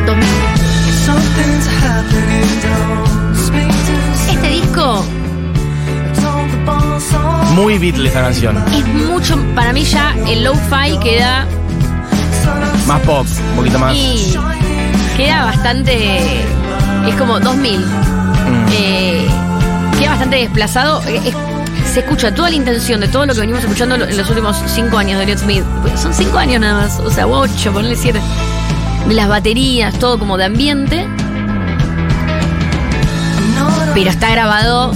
2000. 0.06 0.26
Something's 1.04 1.66
happening, 1.82 2.48
don't 2.62 3.36
speak 3.36 3.68
to 3.68 4.32
Este 4.32 4.48
disco 4.48 5.04
Muy 7.54 7.78
Beatles 7.78 8.08
esta 8.08 8.22
canción. 8.22 8.56
es 8.74 8.86
mucho, 8.86 9.36
para 9.54 9.72
mí 9.72 9.82
ya 9.84 10.14
el 10.28 10.44
lo-fi 10.44 10.96
queda 11.02 11.46
Más 12.86 13.00
pop, 13.02 13.26
un 13.50 13.56
poquito 13.56 13.78
más. 13.78 13.94
y 13.94 14.34
queda 15.16 15.44
bastante, 15.44 16.18
es 17.08 17.14
como 17.18 17.38
2000. 17.40 17.80
Mm. 17.80 17.84
Eh, 18.72 19.26
queda 19.98 20.10
bastante 20.10 20.36
desplazado. 20.36 21.02
Es- 21.04 21.34
se 21.92 22.00
escucha 22.00 22.34
toda 22.34 22.48
la 22.50 22.56
intención 22.56 23.00
de 23.00 23.08
todo 23.08 23.26
lo 23.26 23.34
que 23.34 23.40
venimos 23.40 23.62
escuchando 23.62 23.94
en 23.96 24.16
los 24.16 24.28
últimos 24.30 24.56
cinco 24.66 24.96
años 24.98 25.18
de 25.18 25.24
Elliot 25.24 25.38
Smith. 25.38 25.64
Son 25.96 26.14
cinco 26.14 26.38
años 26.38 26.60
nada 26.60 26.82
más, 26.82 26.98
o 27.00 27.10
sea, 27.10 27.26
ocho, 27.26 27.72
ponle 27.72 27.96
siete. 27.96 28.20
De 29.08 29.14
las 29.14 29.28
baterías, 29.28 29.98
todo 29.98 30.18
como 30.18 30.38
de 30.38 30.44
ambiente, 30.44 31.06
pero 33.94 34.10
está 34.10 34.30
grabado 34.30 34.92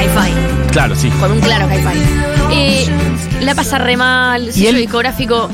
hi-fi, 0.00 0.32
Claro, 0.72 0.94
sí. 0.96 1.10
con 1.20 1.32
un 1.32 1.40
claro 1.40 1.66
hi-fi. 1.68 1.98
Eh, 2.52 2.86
la 3.42 3.54
pasa 3.54 3.78
re 3.78 3.96
mal, 3.96 4.46
el 4.48 4.52
sello 4.52 4.78
discográfico 4.78 5.48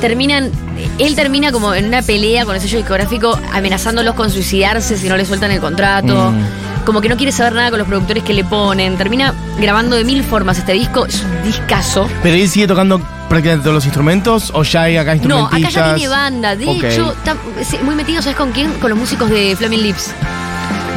terminan. 0.00 0.50
él 0.98 1.14
termina 1.16 1.50
como 1.50 1.74
en 1.74 1.86
una 1.86 2.02
pelea 2.02 2.44
con 2.44 2.54
el 2.54 2.60
sello 2.60 2.78
discográfico, 2.78 3.38
amenazándolos 3.52 4.14
con 4.14 4.30
suicidarse 4.30 4.96
si 4.98 5.08
no 5.08 5.16
le 5.16 5.24
sueltan 5.24 5.50
el 5.50 5.60
contrato. 5.60 6.30
Mm. 6.30 6.63
Como 6.84 7.00
que 7.00 7.08
no 7.08 7.16
quiere 7.16 7.32
saber 7.32 7.54
nada 7.54 7.70
con 7.70 7.78
los 7.78 7.88
productores 7.88 8.22
que 8.22 8.34
le 8.34 8.44
ponen. 8.44 8.96
Termina 8.96 9.32
grabando 9.58 9.96
de 9.96 10.04
mil 10.04 10.22
formas 10.22 10.58
este 10.58 10.72
disco. 10.72 11.06
Es 11.06 11.22
un 11.22 11.42
discazo. 11.42 12.08
Pero 12.22 12.36
él 12.36 12.48
sigue 12.48 12.66
tocando 12.66 13.00
prácticamente 13.28 13.62
todos 13.64 13.74
los 13.74 13.84
instrumentos 13.86 14.50
o 14.54 14.62
ya 14.64 14.82
hay 14.82 14.96
acá 14.98 15.14
No, 15.14 15.46
acá 15.46 15.58
instrumentistas. 15.58 15.74
ya 15.74 15.94
tiene 15.94 16.08
banda. 16.08 16.56
De 16.56 16.64
hecho, 16.70 17.12
está 17.12 17.36
muy 17.82 17.94
metido, 17.94 18.20
¿sabes 18.20 18.36
con 18.36 18.52
quién? 18.52 18.70
Con 18.74 18.90
los 18.90 18.98
músicos 18.98 19.30
de 19.30 19.54
Flaming 19.56 19.82
Lips. 19.82 20.10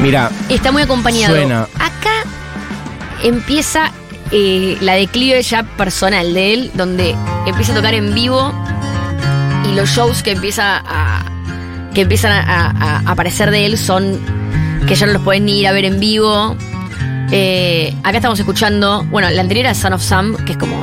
Mira, 0.02 0.30
Está 0.48 0.70
muy 0.72 0.82
acompañado. 0.82 1.34
Suena. 1.34 1.62
Acá 1.76 2.22
empieza 3.22 3.90
eh, 4.30 4.76
la 4.80 4.94
declive 4.94 5.42
ya 5.42 5.62
personal 5.62 6.34
de 6.34 6.54
él, 6.54 6.70
donde 6.74 7.16
empieza 7.46 7.72
a 7.72 7.74
tocar 7.76 7.94
en 7.94 8.14
vivo 8.14 8.52
y 9.70 9.74
los 9.74 9.88
shows 9.90 10.22
que 10.22 10.32
empieza 10.32 10.82
a 10.86 11.24
que 11.94 12.02
empiezan 12.02 12.30
a, 12.32 12.66
a- 12.70 12.98
a 13.06 13.10
aparecer 13.10 13.50
de 13.50 13.66
él 13.66 13.76
son 13.78 14.20
que 14.88 14.94
ya 14.94 15.06
no 15.06 15.12
los 15.12 15.22
pueden 15.22 15.48
ir 15.48 15.68
a 15.68 15.72
ver 15.72 15.84
en 15.84 16.00
vivo. 16.00 16.56
Eh, 17.30 17.94
acá 18.02 18.16
estamos 18.16 18.40
escuchando, 18.40 19.04
bueno, 19.10 19.28
la 19.28 19.42
anterior 19.42 19.66
era 19.66 19.74
Son 19.74 19.92
of 19.92 20.02
Sam, 20.02 20.34
que 20.46 20.52
es 20.52 20.58
como 20.58 20.82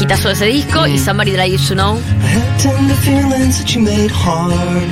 hitazo 0.00 0.28
de 0.28 0.34
ese 0.34 0.46
disco, 0.46 0.86
y 0.86 0.98
Somebody 0.98 1.32
That 1.32 1.46
I 1.46 1.54
Used 1.54 1.68
to 1.68 1.74
Know. 1.74 1.98
I 1.98 2.26
had 2.26 2.58
tender 2.58 2.94
feelings 2.96 3.58
that 3.58 3.74
you 3.74 3.82
made 3.82 4.10
hard. 4.10 4.88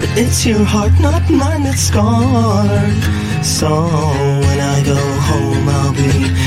But 0.00 0.08
it's 0.16 0.46
your 0.46 0.64
heart, 0.64 0.92
not 1.00 1.28
mine, 1.30 1.62
that's 1.62 1.88
scarred. 1.88 3.02
So 3.42 3.68
when 3.68 4.60
I 4.60 4.82
go 4.84 4.96
home, 4.96 5.68
I'll 5.68 5.92
be. 5.92 6.45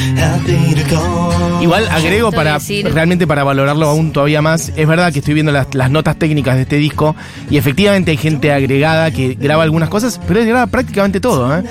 Igual 1.61 1.87
agrego 1.89 2.31
para 2.31 2.55
decir- 2.59 2.89
realmente 2.91 3.27
para 3.27 3.43
valorarlo 3.43 3.87
aún 3.89 4.11
todavía 4.11 4.41
más. 4.41 4.71
Es 4.75 4.87
verdad 4.87 5.11
que 5.13 5.19
estoy 5.19 5.33
viendo 5.33 5.51
las, 5.51 5.67
las 5.73 5.89
notas 5.91 6.17
técnicas 6.17 6.55
de 6.55 6.63
este 6.63 6.77
disco 6.77 7.15
y 7.49 7.57
efectivamente 7.57 8.11
hay 8.11 8.17
gente 8.17 8.51
agregada 8.51 9.11
que 9.11 9.35
graba 9.35 9.63
algunas 9.63 9.89
cosas, 9.89 10.19
pero 10.27 10.39
él 10.39 10.47
graba 10.47 10.67
prácticamente 10.67 11.19
todo. 11.19 11.57
¿eh? 11.57 11.63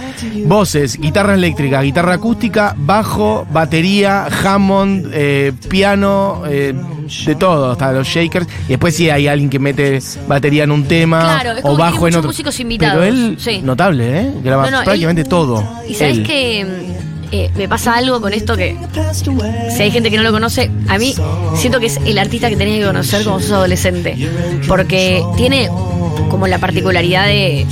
Voces, 0.45 0.99
guitarra 0.99 1.35
eléctrica, 1.35 1.81
guitarra 1.83 2.15
acústica, 2.15 2.75
bajo, 2.77 3.47
batería, 3.51 4.27
Hammond, 4.45 5.11
eh, 5.13 5.53
piano, 5.69 6.43
eh, 6.49 6.75
de 7.27 7.35
todo, 7.35 7.73
hasta 7.73 7.93
los 7.93 8.07
shakers. 8.07 8.47
Y 8.67 8.71
después 8.71 8.95
sí 8.95 9.09
hay 9.11 9.27
alguien 9.29 9.49
que 9.51 9.59
mete 9.59 10.01
batería 10.27 10.65
en 10.65 10.71
un 10.71 10.85
tema 10.85 11.21
Claro, 11.41 11.53
es 11.57 11.63
como 11.63 11.75
o 11.75 11.77
bajo 11.77 12.07
en 12.09 12.15
otro. 12.17 12.29
músicos 12.29 12.59
invitados, 12.61 12.97
Pero 13.01 13.05
él, 13.05 13.37
sí. 13.39 13.61
notable, 13.63 14.21
¿eh? 14.21 14.33
Graba 14.45 14.65
No, 14.67 14.71
no, 14.71 14.79
él- 14.81 14.85
prácticamente 14.85 15.25
todo. 15.25 15.67
Y 15.89 15.95
sabes 15.95 16.19
Él. 16.19 16.23
que 16.25 16.67
eh, 17.33 17.51
me 17.57 17.69
pasa 17.69 17.95
algo 17.95 18.21
con 18.21 18.33
esto 18.33 18.57
que 18.57 18.77
si 19.77 19.83
hay 19.83 19.91
gente 19.91 20.11
que 20.11 20.17
no 20.17 20.23
lo 20.23 20.33
conoce, 20.33 20.71
a 20.89 20.99
mí 20.99 21.15
siento 21.57 21.81
que 21.81 21.87
es 21.87 21.99
el 22.05 22.19
artista 22.19 22.49
que 22.49 22.57
tenés 22.57 22.79
que 22.81 22.87
conocer 22.87 23.25
cuando 23.25 23.41
sos 23.43 23.53
adolescente. 23.53 24.17
Porque 24.67 25.23
tiene 25.37 25.69
como 26.31 26.47
la 26.47 26.59
particularidad 26.59 27.27
de 27.27 27.67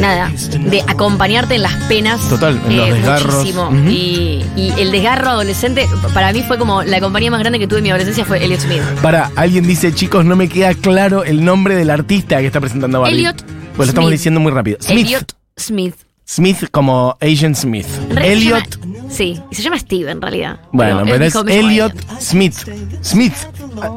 nada, 0.00 0.30
de 0.60 0.82
acompañarte 0.86 1.54
en 1.54 1.62
las 1.62 1.74
penas. 1.84 2.20
eh, 2.24 2.28
Total, 2.30 2.60
en 2.68 2.76
los 2.76 2.88
desgarros. 2.90 3.34
muchísimo. 3.36 3.68
Ujú. 3.68 3.88
y, 3.88 4.44
y 4.56 4.72
el 4.78 4.90
desgarro 4.92 5.30
adolescente, 5.30 5.86
para 6.12 6.32
mí 6.32 6.42
fue 6.46 6.58
como 6.58 6.82
la 6.82 7.00
compañía 7.00 7.30
más 7.30 7.40
grande 7.40 7.58
que 7.58 7.66
tuve 7.66 7.78
en 7.78 7.84
mi 7.84 7.90
adolescencia 7.90 8.24
fue 8.24 8.44
Elliot 8.44 8.60
Smith. 8.60 8.82
Para, 9.02 9.30
alguien 9.36 9.66
dice, 9.66 9.92
chicos, 9.94 10.24
no 10.24 10.36
me 10.36 10.48
queda 10.48 10.74
claro 10.74 11.24
el 11.24 11.44
nombre 11.44 11.74
del 11.76 11.90
artista 11.90 12.38
que 12.40 12.46
está 12.46 12.60
presentando 12.60 13.00
Barbie. 13.00 13.16
Elliot 13.18 13.36
Pues 13.76 13.86
lo 13.88 13.90
estamos 13.90 14.08
Smith. 14.08 14.18
diciendo 14.18 14.40
muy 14.40 14.52
rápido. 14.52 14.78
Smith. 14.80 15.06
Elliot 15.06 15.32
Smith. 15.56 15.94
Smith 16.28 16.66
como 16.72 17.16
Agent 17.20 17.54
Smith. 17.56 17.86
Se 17.86 18.32
Elliot. 18.32 18.78
llama- 18.80 19.08
sí, 19.10 19.40
y 19.50 19.54
se 19.54 19.62
llama 19.62 19.78
Steve 19.78 20.10
en 20.10 20.20
realidad. 20.20 20.58
Bueno, 20.72 21.02
pero, 21.04 21.24
es 21.24 21.34
Elliot. 21.46 21.92
Smith. 22.20 22.54
Smith. 23.02 23.32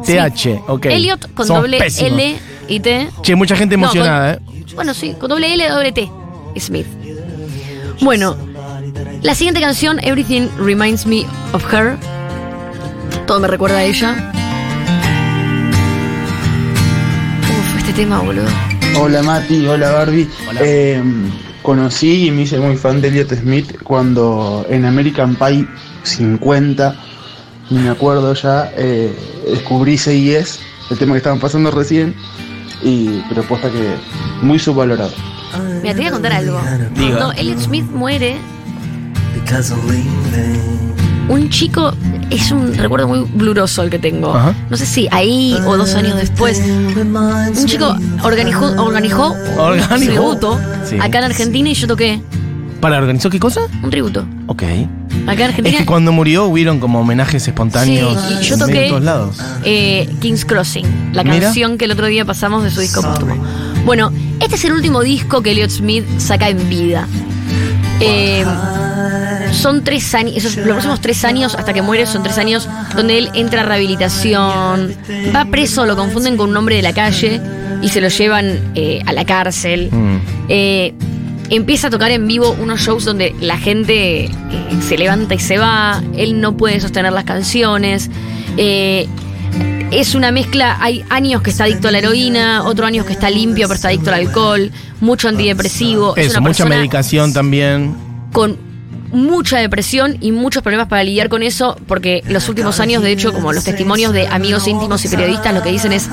TH, 0.06 0.62
ok. 0.68 0.86
Elliot 0.86 1.34
con 1.34 1.48
Somos 1.48 1.64
doble 1.64 1.80
pésimos. 1.80 2.12
L 2.14 2.36
y 2.68 2.80
T. 2.82 3.10
Che, 3.24 3.36
mucha 3.36 3.56
gente 3.56 3.76
No, 3.78 3.86
emocionada, 3.86 4.38
con- 4.38 4.56
¿eh? 4.56 4.66
Bueno, 4.76 4.94
sí, 4.94 5.16
con 5.20 5.30
doble 5.30 5.52
L 5.54 5.64
y 5.66 5.68
doble 5.70 5.92
T. 5.92 6.12
Smith. 6.60 6.86
Bueno, 8.02 8.38
la 9.24 9.34
siguiente 9.34 9.60
canción, 9.60 10.00
Everything 10.04 10.48
Reminds 10.60 11.06
Me 11.08 11.26
of 11.54 11.74
Her. 11.74 11.98
Todo 13.26 13.40
me 13.40 13.48
recuerda 13.48 13.78
a 13.78 13.84
ella. 13.84 14.32
Uf, 17.50 17.78
este 17.80 17.94
tema, 17.94 18.20
boludo. 18.20 18.48
Hola 19.00 19.24
Mati, 19.24 19.66
hola 19.66 19.92
Barbie. 19.92 20.28
Eh, 20.62 21.02
conocí 21.62 22.28
y 22.28 22.32
me 22.32 22.44
hice 22.44 22.60
muy 22.60 22.78
fan 22.78 23.02
de 23.02 23.10
Elliot 23.10 23.34
Smith 23.34 23.82
cuando 23.84 24.66
en 24.70 24.86
American 24.86 25.36
Pie 25.36 25.68
50, 26.04 26.96
ni 27.70 27.80
me 27.80 27.90
acuerdo 27.90 28.34
ya, 28.34 28.72
eh, 28.76 29.14
descubrí 29.50 29.98
CIS, 29.98 30.60
el 30.90 30.98
tema 30.98 31.14
que 31.14 31.18
estaban 31.18 31.40
pasando 31.40 31.72
recién, 31.72 32.16
y 32.82 33.20
propuesta 33.34 33.70
que 33.70 33.96
muy 34.42 34.60
subvalorado. 34.60 35.12
Mira, 35.82 35.94
te 35.94 36.02
voy 36.02 36.08
a 36.08 36.12
contar 36.12 36.34
algo. 36.34 36.62
Diga. 36.96 37.20
No, 37.20 37.32
Elliot 37.34 37.60
Smith 37.60 37.86
muere. 37.86 38.38
Un 41.30 41.50
chico, 41.50 41.94
es 42.32 42.52
un 42.52 42.74
recuerdo 42.74 43.08
muy 43.08 43.20
bluroso 43.22 43.84
el 43.84 43.90
que 43.90 44.00
tengo. 44.00 44.36
Ajá. 44.36 44.54
No 44.70 44.76
sé 44.76 44.86
si 44.86 45.08
ahí 45.12 45.56
o 45.66 45.78
dos 45.78 45.94
años 45.94 46.18
después. 46.18 46.60
Un 46.60 47.66
chico 47.66 47.96
organizó, 48.24 48.74
organizó 48.84 49.32
un 49.34 49.60
Organizó. 49.60 49.96
tributo 49.98 50.60
Sí. 50.86 50.98
acá 51.00 51.20
en 51.20 51.24
Argentina 51.26 51.70
y 51.70 51.74
yo 51.76 51.88
toqué 51.88 52.20
¿Para 52.82 52.98
organizar 52.98 53.30
qué 53.32 53.40
cosa? 53.40 53.62
un 53.84 53.90
tributo. 53.90 54.26
Ok. 54.48 54.64
Acá 54.64 54.74
en 55.34 55.40
Es 55.42 55.46
Argentina. 55.50 55.78
que 55.80 55.86
cuando 55.86 56.12
murió 56.14 56.46
hubieron 56.46 56.80
como 56.80 57.02
homenajes 57.02 57.48
espontáneos 57.48 58.18
Sí, 58.28 58.36
y 58.42 58.44
yo 58.46 58.54
en 58.56 58.62
toqué- 58.62 58.88
todos 58.90 59.04
lados. 59.04 59.38
eh, 59.64 60.10
King's 60.22 60.46
Crossing, 60.46 61.12
la 61.14 61.24
Mira. 61.24 61.40
canción 61.42 61.78
que 61.78 61.86
el 61.86 61.92
otro 61.92 62.08
día 62.08 62.26
pasamos 62.26 62.64
de 62.64 62.72
su 62.72 62.80
disco 62.80 63.02
póstumo. 63.02 63.36
Bueno, 63.86 64.12
este 64.40 64.56
es 64.56 64.66
el 64.66 64.72
último 64.72 65.02
disco 65.02 65.42
que 65.44 65.52
Elliot 65.52 65.70
Smith 65.70 66.06
saca 66.18 66.50
en 66.50 66.70
vida. 66.70 67.06
Eh, 68.00 68.46
son 69.52 69.84
tres 69.84 70.14
años, 70.16 70.36
esos, 70.38 70.56
los 70.58 70.66
próximos 70.68 71.02
tres 71.02 71.24
años 71.26 71.56
hasta 71.56 71.74
que 71.74 71.82
muere 71.82 72.06
son 72.06 72.24
tres 72.24 72.38
años 72.38 72.68
donde 72.96 73.18
él 73.18 73.30
entra 73.34 73.62
a 73.62 73.66
rehabilitación, 73.66 74.96
va 75.36 75.46
preso, 75.46 75.86
lo 75.86 75.96
confunden 75.96 76.38
con 76.38 76.50
un 76.50 76.58
hombre 76.58 76.76
de 76.76 76.82
la 76.82 76.94
calle 76.94 77.42
y 77.82 77.90
se 77.90 78.02
lo 78.02 78.10
llevan 78.10 78.72
eh, 78.76 79.02
a 79.06 79.14
la 79.14 79.26
cárcel. 79.26 79.90
Mm. 79.92 80.18
Eh, 80.50 80.94
empieza 81.50 81.88
a 81.88 81.90
tocar 81.90 82.12
en 82.12 82.28
vivo 82.28 82.56
unos 82.60 82.82
shows 82.82 83.06
donde 83.06 83.36
la 83.40 83.58
gente 83.58 84.26
eh, 84.26 84.32
se 84.88 84.98
levanta 84.98 85.36
y 85.36 85.40
se 85.40 85.58
va, 85.58 86.02
él 86.16 86.40
no 86.42 86.56
puede 86.58 86.80
sostener 86.80 87.12
las 87.14 87.24
canciones. 87.24 88.10
es 88.58 90.16
una 90.16 90.32
mezcla, 90.32 90.78
hay 90.80 91.04
años 91.10 91.42
que 91.42 91.50
está 91.50 91.64
adicto 91.64 91.88
a 91.88 91.92
la 91.92 92.00
heroína, 92.00 92.64
otros 92.64 92.88
años 92.88 93.06
que 93.06 93.14
está 93.14 93.30
limpio 93.30 93.68
pero 93.68 93.76
está 93.76 93.88
adicto 93.88 94.10
al 94.10 94.28
alcohol, 94.28 94.72
mucho 95.02 95.28
antidepresivo. 95.28 96.16
es 96.16 96.28
Eso, 96.28 96.40
una 96.40 96.50
mucha 96.50 96.66
medicación 96.66 97.34
también. 97.34 97.96
con 98.32 98.69
mucha 99.12 99.58
depresión 99.58 100.18
y 100.22 100.32
muchos 100.32 100.62
problemas 100.62 100.88
para 100.88 101.04
lidiar 101.04 101.30
con 101.30 101.44
eso, 101.44 101.78
porque 101.88 102.24
los 102.28 102.48
últimos 102.50 102.80
años, 102.80 103.04
de 103.04 103.12
hecho, 103.12 103.34
como 103.34 103.54
los 103.54 103.64
testimonios 103.64 104.14
de 104.14 104.28
amigos 104.28 104.68
íntimos 104.68 105.04
y 105.06 105.10
periodistas, 105.10 105.54
lo 105.54 105.62
que 105.62 105.72
dicen 105.72 105.92
es 105.92 106.10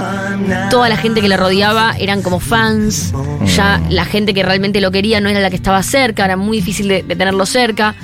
toda 0.70 0.88
la 0.88 0.96
gente 0.96 1.20
que 1.20 1.28
le 1.28 1.36
rodeaba 1.36 1.94
eran 1.98 2.22
como 2.22 2.40
fans, 2.40 3.12
ya 3.54 3.80
la 3.90 4.04
gente 4.04 4.34
que 4.34 4.42
realmente 4.42 4.80
lo 4.80 4.90
quería 4.90 5.20
no 5.20 5.28
era 5.28 5.40
la 5.40 5.50
que 5.50 5.56
estaba 5.56 5.82
cerca, 5.82 6.24
era 6.24 6.36
muy 6.36 6.58
difícil 6.58 6.88
de, 6.88 7.02
tenerlo 7.02 7.46
cerca. 7.46 7.94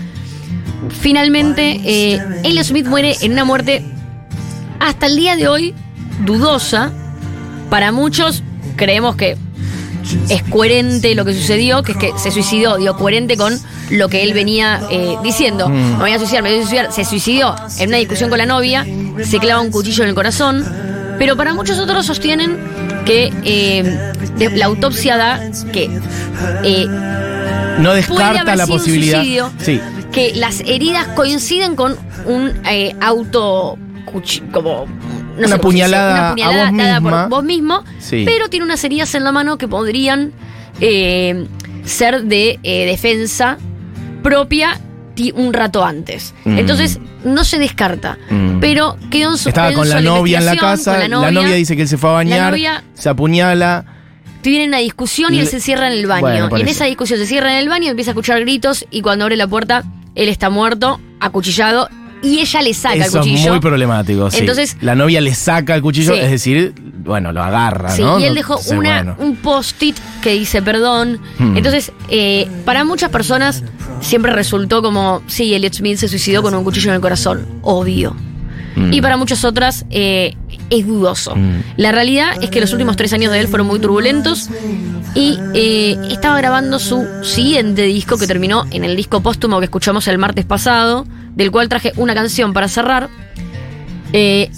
Finalmente, 1.00 1.80
eh, 1.84 2.64
Smith 2.64 2.86
muere 2.86 3.16
en 3.20 3.32
una 3.32 3.44
muerte 3.44 3.82
hasta 4.80 5.06
el 5.06 5.16
día 5.16 5.36
de 5.36 5.48
hoy 5.48 5.74
dudosa. 6.24 6.92
Para 7.70 7.92
muchos 7.92 8.42
creemos 8.76 9.16
que 9.16 9.36
es 10.28 10.42
coherente 10.44 11.14
lo 11.14 11.24
que 11.24 11.34
sucedió, 11.34 11.82
que 11.82 11.92
es 11.92 11.98
que 11.98 12.12
se 12.18 12.30
suicidó, 12.30 12.76
digo, 12.76 12.96
coherente 12.96 13.36
con 13.36 13.58
lo 13.90 14.08
que 14.08 14.22
él 14.22 14.32
venía 14.34 14.80
eh, 14.90 15.16
diciendo. 15.22 15.68
Me 15.68 15.96
voy 15.98 16.12
a 16.12 16.18
suicidar, 16.18 16.42
me 16.42 16.50
voy 16.50 16.58
a 16.58 16.62
suicidar. 16.62 16.92
Se 16.92 17.04
suicidó 17.04 17.54
en 17.78 17.88
una 17.88 17.98
discusión 17.98 18.28
con 18.30 18.38
la 18.38 18.46
novia, 18.46 18.86
se 19.24 19.38
clava 19.38 19.60
un 19.60 19.70
cuchillo 19.70 20.02
en 20.04 20.10
el 20.10 20.14
corazón, 20.14 20.64
pero 21.18 21.36
para 21.36 21.54
muchos 21.54 21.78
otros 21.78 22.06
sostienen 22.06 22.58
que 23.04 23.32
eh, 23.44 24.12
de- 24.38 24.50
la 24.56 24.66
autopsia 24.66 25.16
da 25.16 25.40
que 25.72 25.90
eh, 26.64 26.86
No 26.86 27.90
puede 27.90 27.96
descarta 27.96 28.40
haber 28.42 28.56
la 28.56 28.64
sido 28.64 28.74
un 28.76 28.80
posibilidad. 28.80 29.18
suicidio, 29.20 29.52
Sí. 29.58 29.80
que 30.12 30.32
las 30.34 30.60
heridas 30.60 31.08
coinciden 31.08 31.74
con 31.76 31.96
un 32.26 32.52
auto 33.00 33.78
como 34.52 34.86
no 35.36 35.46
Una 35.46 35.56
sé 35.56 35.58
puñalada 35.58 36.32
una 36.34 36.44
a 36.44 36.48
vos 36.48 36.56
dada 36.78 37.00
misma. 37.00 37.28
por 37.28 37.28
vos 37.30 37.44
mismo, 37.44 37.84
Sí. 37.98 38.22
pero 38.26 38.48
tiene 38.48 38.64
unas 38.66 38.82
heridas 38.84 39.14
en 39.14 39.24
la 39.24 39.32
mano 39.32 39.58
que 39.58 39.68
podrían 39.68 40.32
eh, 40.80 41.46
ser 41.84 42.24
de 42.24 42.58
eh, 42.62 42.86
defensa 42.86 43.58
propia 44.22 44.80
un 45.34 45.52
rato 45.52 45.84
antes. 45.84 46.34
Mm. 46.44 46.58
Entonces 46.58 46.98
no 47.24 47.44
se 47.44 47.58
descarta, 47.60 48.18
Mm. 48.30 48.58
pero 48.58 48.96
quedó 49.10 49.30
en 49.30 49.36
suspenso 49.36 49.48
Estaba 49.50 49.72
con 49.72 49.88
la 49.88 50.00
novia 50.00 50.38
en 50.38 50.46
la 50.46 50.56
casa, 50.56 50.98
la 50.98 51.06
novia, 51.08 51.52
dice 51.54 51.76
que 51.76 51.82
él 51.82 51.88
se 51.88 51.96
fue 51.98 52.10
a 52.10 52.14
bañar, 52.14 52.50
novia- 52.52 52.82
se 52.94 53.08
apuñala. 53.08 53.84
tienen 54.40 54.70
una 54.70 54.78
discusión 54.78 55.32
y 55.34 55.38
él 55.38 55.46
se 55.46 55.60
cierra 55.60 55.86
en 55.86 55.92
el 55.92 56.06
baño. 56.08 56.22
Bueno, 56.48 56.58
y 56.58 56.62
en 56.62 56.66
esa 56.68 56.86
discusión 56.86 57.20
se 57.20 57.26
cierra 57.26 57.52
en 57.52 57.58
el 57.58 57.68
baño, 57.68 57.90
empieza 57.90 58.10
a 58.10 58.12
escuchar 58.12 58.40
gritos 58.40 58.84
y 58.90 59.00
cuando 59.02 59.24
abre 59.26 59.36
la 59.36 59.46
puerta, 59.46 59.84
él 60.16 60.28
está 60.28 60.50
muerto, 60.50 61.00
acuchillado 61.20 61.88
y 62.22 62.38
ella 62.40 62.62
le 62.62 62.74
saca 62.74 62.94
Eso 62.96 63.18
el 63.18 63.22
cuchillo. 63.24 63.38
es 63.44 63.50
muy 63.50 63.60
problemático. 63.60 64.30
sí. 64.30 64.38
Entonces- 64.38 64.76
la 64.80 64.94
novia 64.94 65.20
le 65.20 65.34
saca 65.34 65.74
el 65.74 65.82
cuchillo, 65.82 66.14
Sí. 66.14 66.20
es 66.20 66.30
decir, 66.30 66.74
bueno, 67.04 67.32
lo 67.32 67.42
agarra, 67.42 67.90
Sí, 67.90 68.02
¿no? 68.02 68.18
y 68.20 68.24
él 68.24 68.30
No- 68.30 68.34
dejó 68.36 68.60
una, 68.70 69.02
bueno. 69.02 69.16
un 69.18 69.36
post-it 69.36 69.96
que 70.22 70.30
dice 70.34 70.62
perdón. 70.62 71.18
Hmm. 71.38 71.56
Entonces, 71.56 71.92
eh, 72.08 72.48
para 72.64 72.84
muchas 72.84 73.10
personas 73.10 73.62
siempre 74.00 74.32
resultó 74.32 74.82
como, 74.82 75.22
sí, 75.26 75.52
Elliot 75.54 75.74
Smith 75.74 75.98
se 75.98 76.08
suicidó 76.08 76.42
con 76.42 76.54
un 76.54 76.62
cuchillo 76.64 76.90
en 76.90 76.94
el 76.96 77.00
corazón. 77.00 77.46
Obvio. 77.62 78.14
Mm. 78.74 78.90
Y 78.92 79.02
para 79.02 79.18
muchas 79.18 79.44
otras 79.44 79.84
eh, 79.90 80.34
es 80.70 80.86
dudoso. 80.86 81.36
Mm. 81.36 81.62
La 81.76 81.92
realidad 81.92 82.42
es 82.42 82.48
que 82.48 82.58
los 82.58 82.72
últimos 82.72 82.96
tres 82.96 83.12
años 83.12 83.30
de 83.30 83.40
él 83.40 83.48
fueron 83.48 83.66
muy 83.66 83.78
turbulentos 83.80 84.48
y 85.14 85.38
eh, 85.54 85.98
estaba 86.10 86.38
grabando 86.38 86.78
su 86.78 87.04
siguiente 87.22 87.82
disco 87.82 88.16
que 88.16 88.26
terminó 88.26 88.64
en 88.70 88.84
el 88.84 88.96
disco 88.96 89.20
póstumo 89.20 89.58
que 89.58 89.66
escuchamos 89.66 90.08
el 90.08 90.16
martes 90.16 90.46
pasado, 90.46 91.04
del 91.34 91.50
cual 91.50 91.68
traje 91.68 91.92
una 91.96 92.14
canción 92.14 92.52
para 92.52 92.68
cerrar. 92.68 93.08
Eh, 94.12 94.50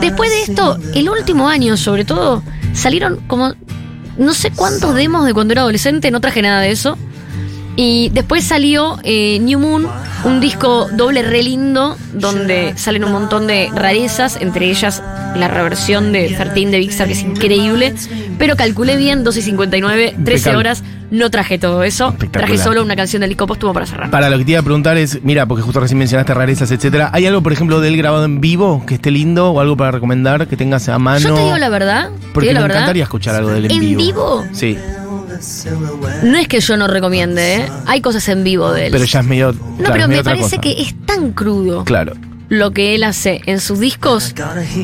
después 0.00 0.30
de 0.30 0.42
esto, 0.42 0.78
el 0.94 1.08
último 1.08 1.48
año 1.48 1.76
sobre 1.76 2.04
todo, 2.04 2.42
salieron 2.74 3.16
como 3.26 3.54
no 4.18 4.34
sé 4.34 4.50
cuántos 4.50 4.94
demos 4.94 5.24
de 5.24 5.32
cuando 5.32 5.52
era 5.52 5.62
adolescente, 5.62 6.10
no 6.10 6.20
traje 6.20 6.42
nada 6.42 6.60
de 6.60 6.70
eso. 6.72 6.98
Y 7.80 8.10
después 8.10 8.42
salió 8.42 8.98
eh, 9.04 9.38
New 9.40 9.60
Moon, 9.60 9.86
un 10.24 10.40
disco 10.40 10.88
doble 10.92 11.22
re 11.22 11.44
lindo, 11.44 11.96
donde 12.12 12.72
salen 12.76 13.04
un 13.04 13.12
montón 13.12 13.46
de 13.46 13.70
rarezas, 13.72 14.36
entre 14.40 14.68
ellas 14.68 15.00
la 15.36 15.46
reversión 15.46 16.10
de 16.10 16.26
13 16.28 16.66
de 16.70 16.80
Star, 16.86 17.06
que 17.06 17.12
es 17.12 17.22
increíble. 17.22 17.94
Pero 18.36 18.56
calculé 18.56 18.96
bien, 18.96 19.22
2 19.22 19.36
y 19.36 19.42
59, 19.42 20.02
13 20.10 20.18
Impecable. 20.18 20.58
horas, 20.58 20.82
no 21.12 21.30
traje 21.30 21.56
todo 21.60 21.84
eso. 21.84 22.16
Traje 22.32 22.58
solo 22.58 22.82
una 22.82 22.96
canción 22.96 23.20
del 23.20 23.30
disco 23.30 23.46
póstumo 23.46 23.72
para 23.72 23.86
cerrar. 23.86 24.10
Para 24.10 24.28
lo 24.28 24.38
que 24.38 24.44
te 24.44 24.50
iba 24.50 24.60
a 24.60 24.64
preguntar 24.64 24.96
es, 24.96 25.20
mira, 25.22 25.46
porque 25.46 25.62
justo 25.62 25.78
recién 25.78 25.98
mencionaste 25.98 26.34
rarezas, 26.34 26.72
etcétera. 26.72 27.10
¿Hay 27.12 27.26
algo, 27.26 27.44
por 27.44 27.52
ejemplo, 27.52 27.80
de 27.80 27.86
él 27.90 27.96
grabado 27.96 28.24
en 28.24 28.40
vivo 28.40 28.82
que 28.86 28.94
esté 28.94 29.12
lindo 29.12 29.52
o 29.52 29.60
algo 29.60 29.76
para 29.76 29.92
recomendar 29.92 30.48
que 30.48 30.56
tengas 30.56 30.88
a 30.88 30.98
mano? 30.98 31.20
Yo 31.20 31.34
te 31.36 31.44
digo 31.44 31.56
la 31.58 31.68
verdad. 31.68 32.10
te 32.10 32.26
Porque 32.32 32.48
digo 32.48 32.54
la 32.54 32.60
me 32.62 32.62
verdad, 32.64 32.78
encantaría 32.78 33.04
escuchar 33.04 33.36
algo 33.36 33.50
de 33.50 33.58
él 33.58 33.64
en, 33.66 33.70
¿En 33.70 33.96
vivo? 33.96 34.44
Sí, 34.52 34.76
No 36.22 36.36
es 36.38 36.48
que 36.48 36.60
yo 36.60 36.76
no 36.76 36.86
recomiende, 36.86 37.56
¿eh? 37.56 37.68
Hay 37.86 38.00
cosas 38.00 38.28
en 38.28 38.44
vivo 38.44 38.72
de 38.72 38.86
él. 38.86 38.92
pero 38.92 39.04
ya 39.04 39.20
es 39.20 39.26
medio. 39.26 39.52
no, 39.52 39.76
claro, 39.78 39.92
pero 39.92 40.08
me 40.08 40.22
parece 40.24 40.42
cosa. 40.56 40.60
que 40.60 40.82
es 40.82 40.94
tan 41.06 41.32
crudo 41.32 41.84
Claro. 41.84 42.14
lo 42.48 42.72
que 42.72 42.94
él 42.94 43.04
hace 43.04 43.40
en 43.46 43.60
sus 43.60 43.78
discos. 43.80 44.34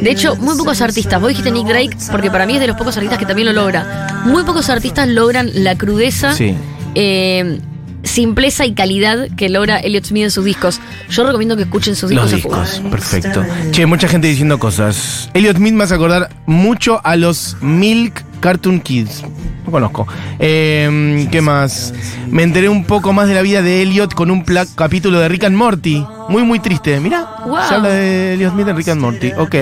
De 0.02 0.10
hecho, 0.10 0.36
muy 0.36 0.56
pocos 0.56 0.80
artistas, 0.80 1.20
vos 1.20 1.28
dijiste 1.30 1.50
Nick 1.50 1.66
Drake, 1.66 1.96
porque 2.10 2.30
para 2.30 2.46
mí 2.46 2.54
es 2.54 2.60
de 2.60 2.66
los 2.66 2.76
pocos 2.76 2.96
artistas 2.96 3.18
que 3.18 3.26
también 3.26 3.46
lo 3.46 3.52
logra. 3.54 4.22
Muy 4.26 4.42
pocos 4.44 4.68
artistas 4.70 5.08
logran 5.08 5.50
la 5.64 5.76
crudeza, 5.76 6.34
Sí. 6.34 6.54
eh, 6.94 7.58
simpleza 8.02 8.66
y 8.66 8.74
calidad 8.74 9.28
que 9.34 9.48
logra 9.48 9.78
Elliot 9.78 10.04
Smith 10.04 10.24
en 10.24 10.30
sus 10.30 10.44
discos. 10.44 10.78
Yo 11.08 11.24
recomiendo 11.24 11.56
que 11.56 11.62
escuchen 11.62 11.96
sus 11.96 12.10
discos 12.10 12.30
Los 12.32 12.42
discos, 12.42 12.82
perfecto. 12.90 13.42
Che, 13.70 13.86
mucha 13.86 14.08
gente 14.08 14.26
diciendo 14.28 14.58
cosas. 14.58 15.30
Elliot 15.32 15.56
Smith 15.56 15.72
me 15.72 15.84
hace 15.84 15.94
acordar 15.94 16.28
mucho 16.44 17.00
a 17.02 17.16
los 17.16 17.56
Milk 17.62 18.22
Cartoon 18.44 18.78
Kids. 18.78 19.24
No 19.64 19.70
conozco. 19.72 20.06
Eh, 20.38 21.26
¿Qué 21.32 21.40
más? 21.40 21.94
Me 22.28 22.42
enteré 22.42 22.68
un 22.68 22.84
poco 22.84 23.14
más 23.14 23.26
de 23.26 23.32
la 23.32 23.40
vida 23.40 23.62
de 23.62 23.80
Elliot 23.80 24.12
con 24.12 24.30
un 24.30 24.44
capítulo 24.74 25.18
de 25.18 25.30
Rick 25.30 25.44
and 25.44 25.56
Morty. 25.56 26.06
Muy, 26.28 26.42
muy 26.42 26.58
triste. 26.60 26.98
Mirá, 27.00 27.26
Wow. 27.46 27.58
se 27.68 27.74
habla 27.74 27.88
de 27.90 28.34
Elliot 28.34 28.52
Smith 28.52 28.68
en 28.68 28.76
Rick 28.76 28.88
and 28.88 29.00
Morty. 29.00 29.32
Ok. 29.36 29.54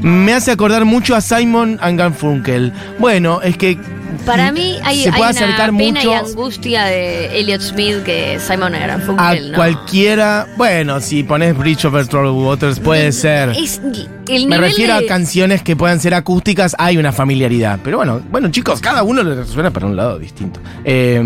Me 0.00 0.32
hace 0.32 0.50
acordar 0.50 0.84
mucho 0.84 1.14
a 1.14 1.20
Simon 1.20 1.78
and 1.80 1.98
Garfunkel. 1.98 2.72
Bueno, 2.98 3.40
es 3.42 3.56
que. 3.56 3.78
Para 4.24 4.52
mí 4.52 4.78
hay, 4.84 5.02
se 5.02 5.08
hay 5.10 5.16
puede 5.18 5.30
una 5.32 5.40
acercar 5.40 5.68
y 5.68 5.72
mucho 5.72 6.14
angustia 6.14 6.84
de 6.84 7.38
Elliot 7.40 7.60
Smith 7.60 8.02
que 8.04 8.38
Simon 8.40 8.74
a 8.74 8.86
Garfunkel, 8.86 9.50
¿no? 9.50 9.56
cualquiera. 9.56 10.46
Bueno, 10.56 11.00
si 11.00 11.24
pones 11.24 11.56
Bridge 11.58 11.84
over 11.84 12.06
Troubled 12.06 12.32
Waters, 12.46 12.80
puede 12.80 13.12
ser. 13.12 13.50
Es 13.50 13.80
el 14.28 14.46
Me 14.46 14.56
refiero 14.56 14.98
de- 14.98 15.04
a 15.04 15.08
canciones 15.08 15.62
que 15.62 15.76
puedan 15.76 16.00
ser 16.00 16.14
acústicas, 16.14 16.74
hay 16.78 16.96
una 16.96 17.12
familiaridad. 17.12 17.80
Pero 17.84 17.98
bueno, 17.98 18.22
bueno 18.30 18.48
chicos, 18.50 18.80
cada 18.80 19.02
uno 19.02 19.22
le 19.22 19.44
suena 19.44 19.70
para 19.72 19.86
un 19.86 19.96
lado 19.96 20.18
distinto. 20.18 20.58
Eh, 20.84 21.20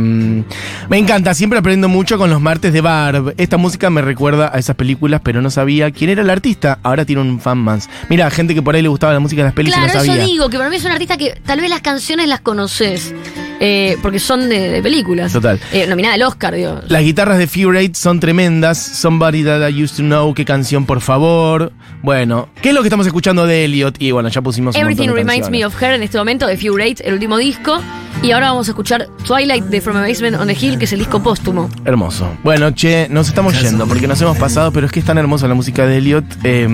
me 0.88 0.98
encanta, 0.98 1.34
siempre 1.34 1.58
aprendo 1.60 1.88
mucho 1.88 2.18
con 2.18 2.30
los 2.30 2.40
martes 2.40 2.72
de 2.72 2.80
Barb. 2.80 3.34
Esta 3.36 3.58
música 3.58 3.90
me 3.90 4.00
recuerda 4.02 4.47
a 4.52 4.58
esas 4.58 4.76
películas, 4.76 5.20
pero 5.24 5.40
no 5.42 5.50
sabía 5.50 5.90
quién 5.90 6.10
era 6.10 6.22
el 6.22 6.30
artista. 6.30 6.78
Ahora 6.82 7.04
tiene 7.04 7.22
un 7.22 7.40
fan 7.40 7.58
más. 7.58 7.88
Mira, 8.08 8.30
gente 8.30 8.54
que 8.54 8.62
por 8.62 8.74
ahí 8.74 8.82
le 8.82 8.88
gustaba 8.88 9.12
la 9.12 9.20
música 9.20 9.42
de 9.42 9.46
las 9.48 9.54
pelis 9.54 9.72
y 9.72 9.76
Claro, 9.76 9.92
no 9.92 9.98
sabía. 10.00 10.14
eso 10.22 10.26
digo, 10.26 10.48
que 10.50 10.56
para 10.58 10.70
mí 10.70 10.76
es 10.76 10.84
un 10.84 10.92
artista 10.92 11.16
que 11.16 11.38
tal 11.44 11.60
vez 11.60 11.70
las 11.70 11.80
canciones 11.80 12.28
las 12.28 12.40
conoces, 12.40 13.14
eh, 13.60 13.96
porque 14.02 14.18
son 14.18 14.48
de, 14.48 14.68
de 14.70 14.82
películas. 14.82 15.32
Total. 15.32 15.60
Eh, 15.72 15.86
nominada 15.86 16.14
al 16.14 16.22
Oscar, 16.22 16.54
digo. 16.54 16.80
Las 16.88 17.02
guitarras 17.02 17.38
de 17.38 17.46
Fear 17.46 17.76
Eight 17.76 17.94
son 17.94 18.20
tremendas. 18.20 18.78
Somebody 18.78 19.44
that 19.44 19.68
I 19.68 19.82
used 19.82 19.96
to 19.96 20.02
know. 20.02 20.34
Qué 20.34 20.44
canción, 20.44 20.86
por 20.86 21.00
favor. 21.00 21.72
Bueno, 22.02 22.48
¿qué 22.62 22.68
es 22.70 22.74
lo 22.74 22.82
que 22.82 22.88
estamos 22.88 23.06
escuchando 23.06 23.46
de 23.46 23.64
Elliot? 23.64 23.96
Y 24.00 24.12
bueno, 24.12 24.28
ya 24.28 24.40
pusimos 24.40 24.76
un 24.76 24.80
Everything 24.80 25.08
montón 25.08 25.16
de 25.26 25.32
Reminds 25.32 25.50
Me 25.50 25.64
of 25.64 25.82
Her 25.82 25.94
en 25.94 26.02
este 26.02 26.18
momento 26.18 26.46
de 26.46 26.56
Few 26.56 26.76
Rate, 26.76 27.06
el 27.06 27.14
último 27.14 27.36
disco. 27.38 27.80
Y 28.22 28.32
ahora 28.32 28.50
vamos 28.50 28.68
a 28.68 28.72
escuchar 28.72 29.08
Twilight 29.26 29.64
de 29.64 29.80
From 29.80 29.96
a 29.96 30.00
Basement 30.02 30.36
on 30.40 30.48
the 30.48 30.56
Hill, 30.58 30.78
que 30.78 30.86
es 30.86 30.92
el 30.92 30.98
disco 30.98 31.22
póstumo. 31.22 31.68
Hermoso. 31.84 32.28
Bueno, 32.42 32.72
che, 32.72 33.06
nos 33.08 33.28
estamos 33.28 33.60
yendo 33.60 33.86
porque 33.86 34.08
nos 34.08 34.20
hemos 34.20 34.36
pasado, 34.38 34.72
pero 34.72 34.86
es 34.86 34.92
que 34.92 35.00
es 35.00 35.06
tan 35.06 35.18
hermosa 35.18 35.46
la 35.46 35.54
música 35.54 35.86
de 35.86 35.98
Elliot. 35.98 36.24
Eh, 36.42 36.66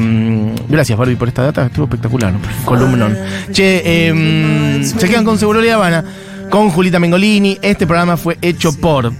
gracias, 0.68 0.98
Barbie, 0.98 1.16
por 1.16 1.28
esta 1.28 1.42
data. 1.42 1.66
Estuvo 1.66 1.84
espectacular. 1.84 2.32
Columnón. 2.64 3.16
Che, 3.52 3.82
eh, 3.84 4.82
se 4.84 5.08
quedan 5.08 5.24
con 5.24 5.38
Seguro 5.38 5.60
La 5.60 5.74
Habana, 5.74 6.04
con 6.50 6.70
Julita 6.70 6.98
Mengolini. 6.98 7.58
Este 7.62 7.86
programa 7.86 8.16
fue 8.16 8.38
hecho 8.42 8.72
por 8.72 9.12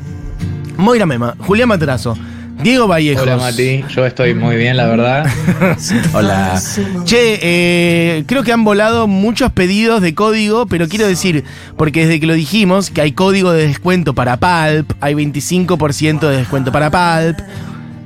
Moira 0.77 1.07
Mema, 1.07 1.35
Julián 1.39 1.69
Materazo, 1.69 2.17
Diego 2.63 2.87
Vallejos. 2.87 3.23
Hola 3.23 3.37
Mati, 3.37 3.85
yo 3.89 4.07
estoy 4.07 4.35
muy 4.35 4.57
bien, 4.57 4.77
la 4.77 4.87
verdad. 4.87 5.27
Hola. 6.15 6.61
Che, 7.05 7.39
eh, 7.43 8.25
creo 8.27 8.43
que 8.43 8.53
han 8.53 8.65
volado 8.65 9.07
muchos 9.07 9.53
pedidos 9.53 10.01
de 10.01 10.15
código, 10.15 10.67
pero 10.67 10.89
quiero 10.89 11.07
decir, 11.07 11.45
porque 11.77 12.07
desde 12.07 12.21
que 12.21 12.27
lo 12.27 12.35
dijimos, 12.35 12.91
que 12.91 13.01
hay 13.01 13.13
código 13.13 13.53
de 13.53 13.67
descuento 13.67 14.15
para 14.15 14.37
Pulp, 14.37 14.93
hay 15.01 15.15
25% 15.15 16.21
de 16.29 16.37
descuento 16.37 16.73
para 16.73 16.91
Pulp. 16.91 17.39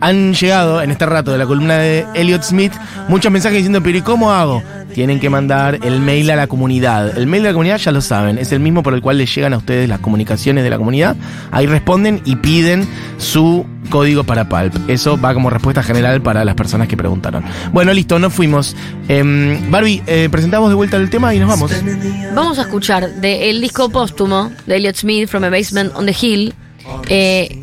Han 0.00 0.33
llegado 0.35 0.81
en 0.81 0.92
este 0.92 1.07
rato 1.07 1.33
de 1.33 1.38
la 1.38 1.46
columna 1.46 1.76
de 1.78 2.07
Elliot 2.14 2.44
Smith 2.44 2.72
muchos 3.09 3.33
mensajes 3.33 3.57
diciendo, 3.59 3.83
pero 3.83 3.98
¿y 3.98 4.02
cómo 4.02 4.31
hago? 4.31 4.62
Tienen 4.94 5.20
que 5.20 5.31
mandar 5.31 5.79
el 5.83 6.01
mail 6.01 6.31
a 6.31 6.37
la 6.37 6.46
comunidad. 6.46 7.16
El 7.16 7.27
mail 7.27 7.42
de 7.42 7.48
la 7.51 7.53
comunidad 7.53 7.79
ya 7.79 7.92
lo 7.92 8.01
saben, 8.01 8.38
es 8.38 8.53
el 8.53 8.61
mismo 8.61 8.83
por 8.83 8.94
el 8.94 9.01
cual 9.01 9.18
les 9.18 9.35
llegan 9.35 9.53
a 9.53 9.59
ustedes 9.59 9.88
las 9.88 10.01
comunicaciones 10.01 10.64
de 10.64 10.70
la 10.70 10.79
comunidad. 10.79 11.16
Ahí 11.51 11.66
responden 11.66 12.20
y 12.24 12.37
piden 12.37 12.87
su 13.18 13.66
código 13.90 14.24
para 14.24 14.48
Pulp. 14.48 14.74
Eso 14.88 15.20
va 15.20 15.35
como 15.35 15.51
respuesta 15.51 15.83
general 15.83 16.20
para 16.22 16.44
las 16.44 16.55
personas 16.55 16.88
que 16.88 16.96
preguntaron. 16.96 17.44
Bueno, 17.72 17.92
listo, 17.92 18.18
nos 18.18 18.33
fuimos. 18.33 18.77
Em, 19.09 19.70
Barbie, 19.70 20.03
eh, 20.07 20.29
presentamos 20.31 20.68
de 20.68 20.74
vuelta 20.74 20.96
el 20.96 21.11
tema 21.11 21.35
y 21.35 21.38
nos 21.38 21.48
vamos. 21.48 21.72
Vamos 22.35 22.59
a 22.59 22.62
escuchar 22.62 23.14
del 23.14 23.61
disco 23.61 23.88
póstumo 23.88 24.51
de 24.66 24.77
Elliot 24.77 24.96
Smith, 24.96 25.29
From 25.29 25.44
a 25.44 25.51
Basement 25.51 25.94
on 25.94 26.07
the 26.07 26.16
Hill. 26.20 26.55
Eh, 27.09 27.57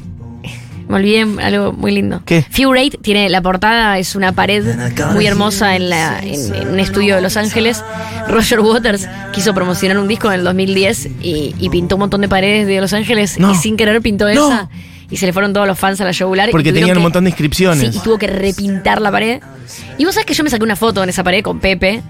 me 0.88 0.96
olvidé 0.96 1.26
algo 1.44 1.74
muy 1.74 1.92
lindo. 1.92 2.22
¿Qué? 2.26 2.46
Few 2.50 2.72
Rate 2.74 2.98
tiene 3.02 3.30
la 3.30 3.42
portada, 3.42 3.98
es 4.00 4.16
una 4.16 4.32
pared 4.34 4.64
muy 5.14 5.26
hermosa 5.28 5.76
en, 5.76 5.90
la, 5.90 6.20
en, 6.22 6.54
en 6.56 6.68
un 6.70 6.80
estudio 6.80 7.16
de 7.16 7.22
Los 7.22 7.38
Ángeles. 7.38 7.84
Roger 8.28 8.60
Waters 8.60 9.08
quiso 9.34 9.54
promocionar 9.54 9.98
un 10.00 10.08
disco 10.08 10.28
en 10.32 10.40
el 10.40 10.44
2010 10.46 11.06
y, 11.22 11.56
y 11.60 11.70
pintó 11.70 11.96
un 11.96 12.02
montón 12.02 12.22
de 12.22 12.28
paredes 12.30 12.68
de 12.68 12.80
Los 12.82 12.94
Ángeles 12.94 13.40
No. 13.40 13.52
y 13.52 13.56
sin 13.56 13.78
querer 13.78 14.02
pintó 14.02 14.26
No. 14.34 14.48
esa. 14.48 14.70
Y 15.10 15.18
se 15.18 15.28
le 15.28 15.34
fueron 15.34 15.54
todos 15.54 15.68
los 15.68 15.78
fans 15.78 16.02
a 16.02 16.04
la 16.06 16.12
yugular. 16.12 16.50
Porque 16.50 16.74
tenían 16.74 16.98
un 16.98 17.04
montón 17.04 17.26
de 17.26 17.30
inscripciones. 17.30 17.92
Sí, 17.94 18.00
y 18.00 18.04
tuvo 18.04 18.18
que 18.18 18.26
repintar 18.28 19.00
la 19.02 19.12
pared. 19.12 19.40
Y 20.00 20.06
vos 20.06 20.16
sabés 20.16 20.26
que 20.26 20.34
yo 20.34 20.44
me 20.44 20.50
saqué 20.50 20.64
una 20.64 20.76
foto 20.76 21.04
en 21.04 21.10
esa 21.10 21.24
pared 21.24 21.44
con 21.44 21.60
Pepe, 21.60 22.02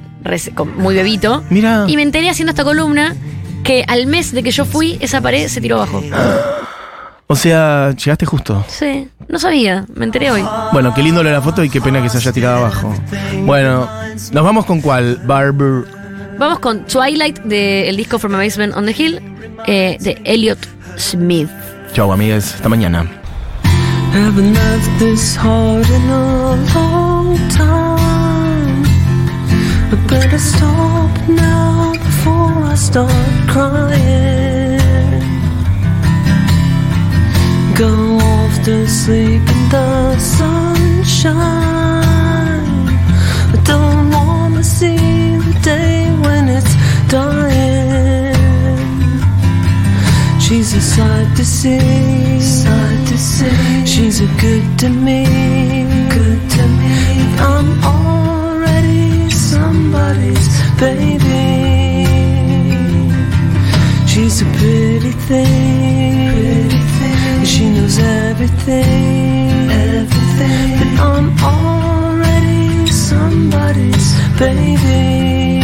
con- 0.55 0.77
muy 0.77 0.95
bebito. 0.95 1.43
Mira. 1.49 1.83
Y 1.87 1.97
me 1.97 2.03
enteré 2.03 2.29
haciendo 2.29 2.51
esta 2.51 2.63
columna 2.63 3.13
que 3.65 3.83
al 3.87 4.07
mes 4.07 4.31
de 4.31 4.43
que 4.43 4.51
yo 4.51 4.63
fui, 4.63 4.97
esa 5.01 5.19
pared 5.21 5.47
se 5.49 5.59
tiró 5.59 5.75
abajo. 5.75 6.01
O 7.27 7.35
sea, 7.35 7.91
llegaste 7.91 8.25
justo. 8.25 8.63
Sí, 8.67 9.09
no 9.27 9.39
sabía, 9.39 9.85
me 9.95 10.05
enteré 10.05 10.29
hoy. 10.31 10.43
Bueno, 10.71 10.93
qué 10.93 11.01
lindo 11.01 11.23
lo 11.23 11.29
de 11.29 11.35
la 11.35 11.41
foto 11.41 11.63
y 11.63 11.69
qué 11.69 11.81
pena 11.81 12.01
que 12.01 12.09
se 12.09 12.17
haya 12.17 12.31
tirado 12.31 12.57
abajo. 12.57 12.93
Bueno, 13.43 13.89
nos 14.31 14.43
vamos 14.43 14.65
con 14.65 14.81
cuál, 14.81 15.17
Barber. 15.25 15.85
Vamos 16.37 16.59
con 16.59 16.85
Twilight 16.85 17.39
del 17.43 17.97
disco 17.97 18.19
From 18.19 18.35
a 18.35 18.37
Basement 18.37 18.75
on 18.75 18.85
the 18.85 18.95
Hill 18.95 19.21
eh, 19.65 19.97
de 19.99 20.21
Elliot 20.25 20.59
Smith. 20.97 21.49
Chau, 21.93 22.11
amigas, 22.11 22.55
hasta 22.55 22.69
mañana. 22.69 23.05
I 29.91 29.95
better 30.07 30.39
stop 30.39 31.29
now 31.29 31.93
before 31.93 32.63
I 32.63 32.75
start 32.75 33.11
crying. 33.47 34.54
go 37.75 38.17
off 38.19 38.63
to 38.63 38.87
sleep 38.87 39.41
in 39.41 39.69
the 39.69 40.17
sunshine. 40.17 41.35
I 43.53 43.57
don't 43.65 44.11
wanna 44.11 44.63
see 44.63 44.95
the 45.45 45.59
day 45.61 46.09
when 46.23 46.47
it's 46.57 46.73
dying. 47.09 48.33
She's 50.39 50.73
a 50.73 50.81
sight 50.81 51.35
to 51.35 51.45
see, 51.45 52.39
sight 52.39 53.07
to 53.09 53.17
see. 53.17 53.85
She's 53.85 54.21
a 54.21 54.29
good 54.39 54.79
to 54.79 54.89
me, 54.89 55.25
good 56.17 56.43
to 56.55 56.63
me. 56.79 56.95
I'm 57.51 57.69
already 57.83 59.29
somebody's 59.29 60.47
baby. 60.79 61.43
She's 64.07 64.41
a 64.41 64.45
pretty 64.59 65.11
thing 65.27 66.14
is 67.95 67.99
everything, 67.99 69.71
everything. 69.71 70.79
But 70.79 70.91
I'm 71.09 71.27
already 71.43 72.87
somebody's 72.87 74.07
baby. 74.39 75.61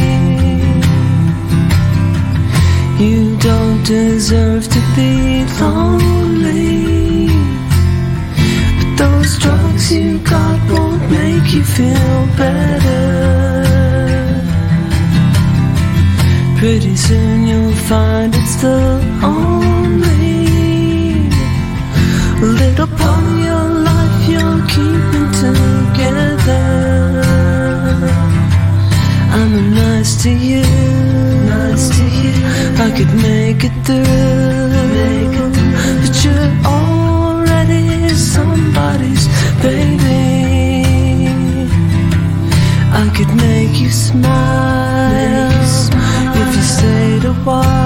You 3.04 3.38
don't 3.38 3.84
deserve 3.84 4.68
to 4.68 4.82
be 4.96 5.46
lonely. 5.60 7.28
But 8.78 8.90
those 8.98 9.38
drugs 9.40 9.92
you 9.92 10.20
got 10.20 10.60
won't 10.72 11.02
make 11.10 11.54
you 11.54 11.64
feel 11.64 12.28
better. 12.38 13.02
Pretty 16.60 16.96
soon 16.96 17.48
you'll 17.48 17.74
find 17.90 18.36
it's 18.36 18.56
the 18.62 19.02
only 19.24 19.71
make 33.16 33.64
it 33.64 33.76
through, 33.86 34.04
make 34.98 35.34
it 35.40 35.54
through. 35.56 36.02
but 36.02 36.16
you're 36.24 36.52
already 36.66 38.10
somebody's 38.10 39.26
baby. 39.62 41.28
I 42.94 43.10
could 43.16 43.34
make 43.36 43.80
you 43.80 43.90
smile, 43.90 45.52
if 46.42 46.56
you 46.56 46.62
stayed 46.62 47.26
a 47.26 47.34
while. 47.46 47.81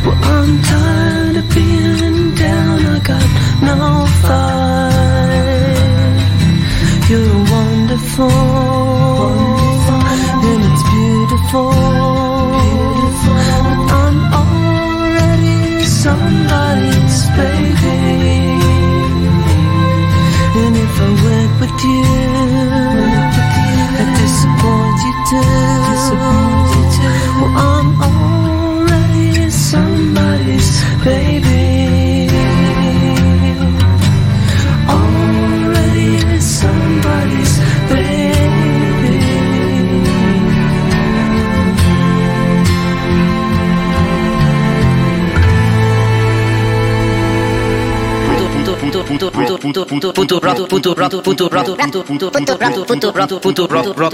Well, 0.05 0.19
I'm 0.35 0.51
tired 0.71 1.35
of 1.41 1.47
being 1.53 2.21
down. 2.35 2.79
I 2.95 2.99
got 3.11 3.29
no 3.67 3.79
fight. 4.23 5.43
You're 7.09 7.39
wonderful, 7.55 8.31
and 10.49 10.61
it's 10.67 10.83
beautiful. 10.95 11.73
But 13.25 13.77
I'm 14.03 14.19
already 14.39 15.83
somebody's 15.83 17.19
baby, 17.39 17.99
and 20.61 20.73
if 20.85 20.95
I 21.01 21.09
went 21.25 21.53
with 21.59 21.77
you, 21.91 22.22
do. 25.33 26.97
Well, 27.39 27.57
I'm 27.57 27.87
already 28.01 29.49
somebody's 29.49 30.69
baby. 31.03 32.29
Already 34.89 36.39
somebody's 36.39 37.53
baby. 37.89 38.33